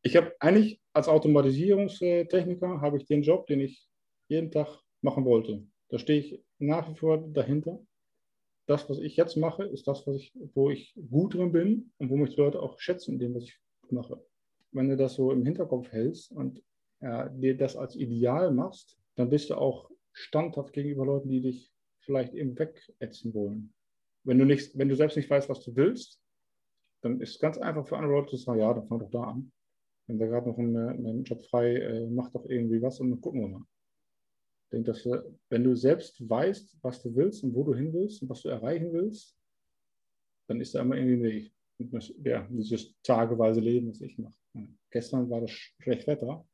[0.03, 3.87] ich habe eigentlich als Automatisierungstechniker habe ich den Job, den ich
[4.29, 5.63] jeden Tag machen wollte.
[5.91, 7.85] Da stehe ich nach wie vor dahinter.
[8.71, 12.09] Das, was ich jetzt mache, ist das, was ich, wo ich gut drin bin und
[12.09, 13.59] wo mich die Leute auch schätzen in dem, was ich
[13.91, 14.25] mache.
[14.71, 16.63] Wenn du das so im Hinterkopf hältst und
[17.01, 21.73] ja, dir das als Ideal machst, dann bist du auch standhaft gegenüber Leuten, die dich
[22.01, 23.73] vielleicht eben wegätzen wollen.
[24.23, 26.21] Wenn du, nicht, wenn du selbst nicht weißt, was du willst,
[27.03, 29.23] dann ist es ganz einfach für andere Leute zu sagen, ja, dann fang doch da
[29.23, 29.51] an
[30.11, 33.21] wenn der gerade noch einen, einen, Job frei, äh, macht doch irgendwie was und dann
[33.21, 33.65] gucken wir mal.
[34.71, 37.93] Ich denke, dass du, wenn du selbst weißt, was du willst und wo du hin
[37.93, 39.37] willst und was du erreichen willst,
[40.49, 41.53] dann ist da immer irgendwie ein Weg.
[41.79, 44.39] Und ja, dieses tageweise Leben, was ich mache.
[44.91, 46.47] Gestern war das schlecht Wetter,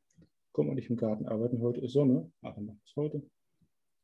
[0.51, 3.21] guck mal nicht im Garten arbeiten, heute ist Sonne, aber mach es heute.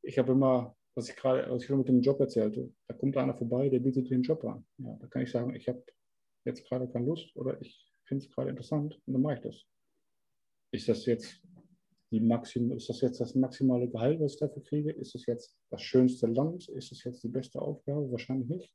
[0.04, 3.18] Ich habe immer, was ich gerade, was ich schon mit dem Job erzählte, da kommt
[3.18, 4.64] einer vorbei, der bietet einen Job an.
[4.78, 5.84] Ja, da kann ich sagen, ich habe
[6.46, 9.66] jetzt gerade keine Lust oder ich finde es gerade interessant und dann mache ich das.
[10.72, 11.42] Ist das jetzt
[12.14, 14.92] die Maxim, ist das jetzt das maximale Gehalt, was ich dafür kriege?
[14.92, 16.70] Ist das jetzt das schönste Land?
[16.70, 18.12] Ist das jetzt die beste Aufgabe?
[18.12, 18.72] Wahrscheinlich nicht.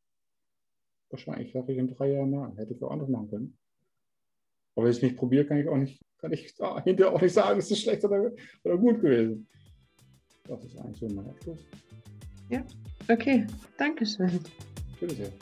[1.10, 2.56] Wahrscheinlich sage ich in drei Jahren nein.
[2.56, 3.58] Hätte ich auch anders machen können.
[4.74, 6.52] Aber wenn ich es nicht probiere, kann ich auch nicht, kann ich
[6.84, 8.32] hinterher auch nicht sagen, ist es schlecht oder,
[8.64, 9.46] oder gut gewesen.
[10.48, 11.60] Das ist eigentlich so mein Abschluss.
[12.50, 12.64] Ja,
[13.08, 13.46] okay.
[13.76, 14.40] Dankeschön.
[14.98, 15.32] Bitte sehr.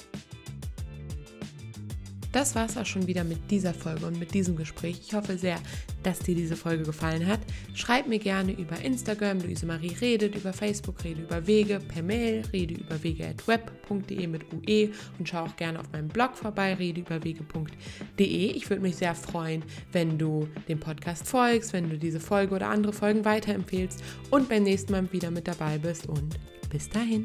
[2.33, 5.01] Das war es auch schon wieder mit dieser Folge und mit diesem Gespräch.
[5.01, 5.59] Ich hoffe sehr,
[6.07, 7.41] dass dir diese Folge gefallen hat.
[7.75, 12.45] Schreib mir gerne über Instagram, Luise Marie redet, über Facebook, rede über Wege, per Mail,
[12.53, 18.51] rede über wege.web.de mit UE und schau auch gerne auf meinem Blog vorbei, redeüberwege.de.
[18.53, 22.69] Ich würde mich sehr freuen, wenn du dem Podcast folgst, wenn du diese Folge oder
[22.69, 24.01] andere Folgen weiterempfehlst
[24.31, 26.39] und beim nächsten Mal wieder mit dabei bist und
[26.71, 27.25] bis dahin.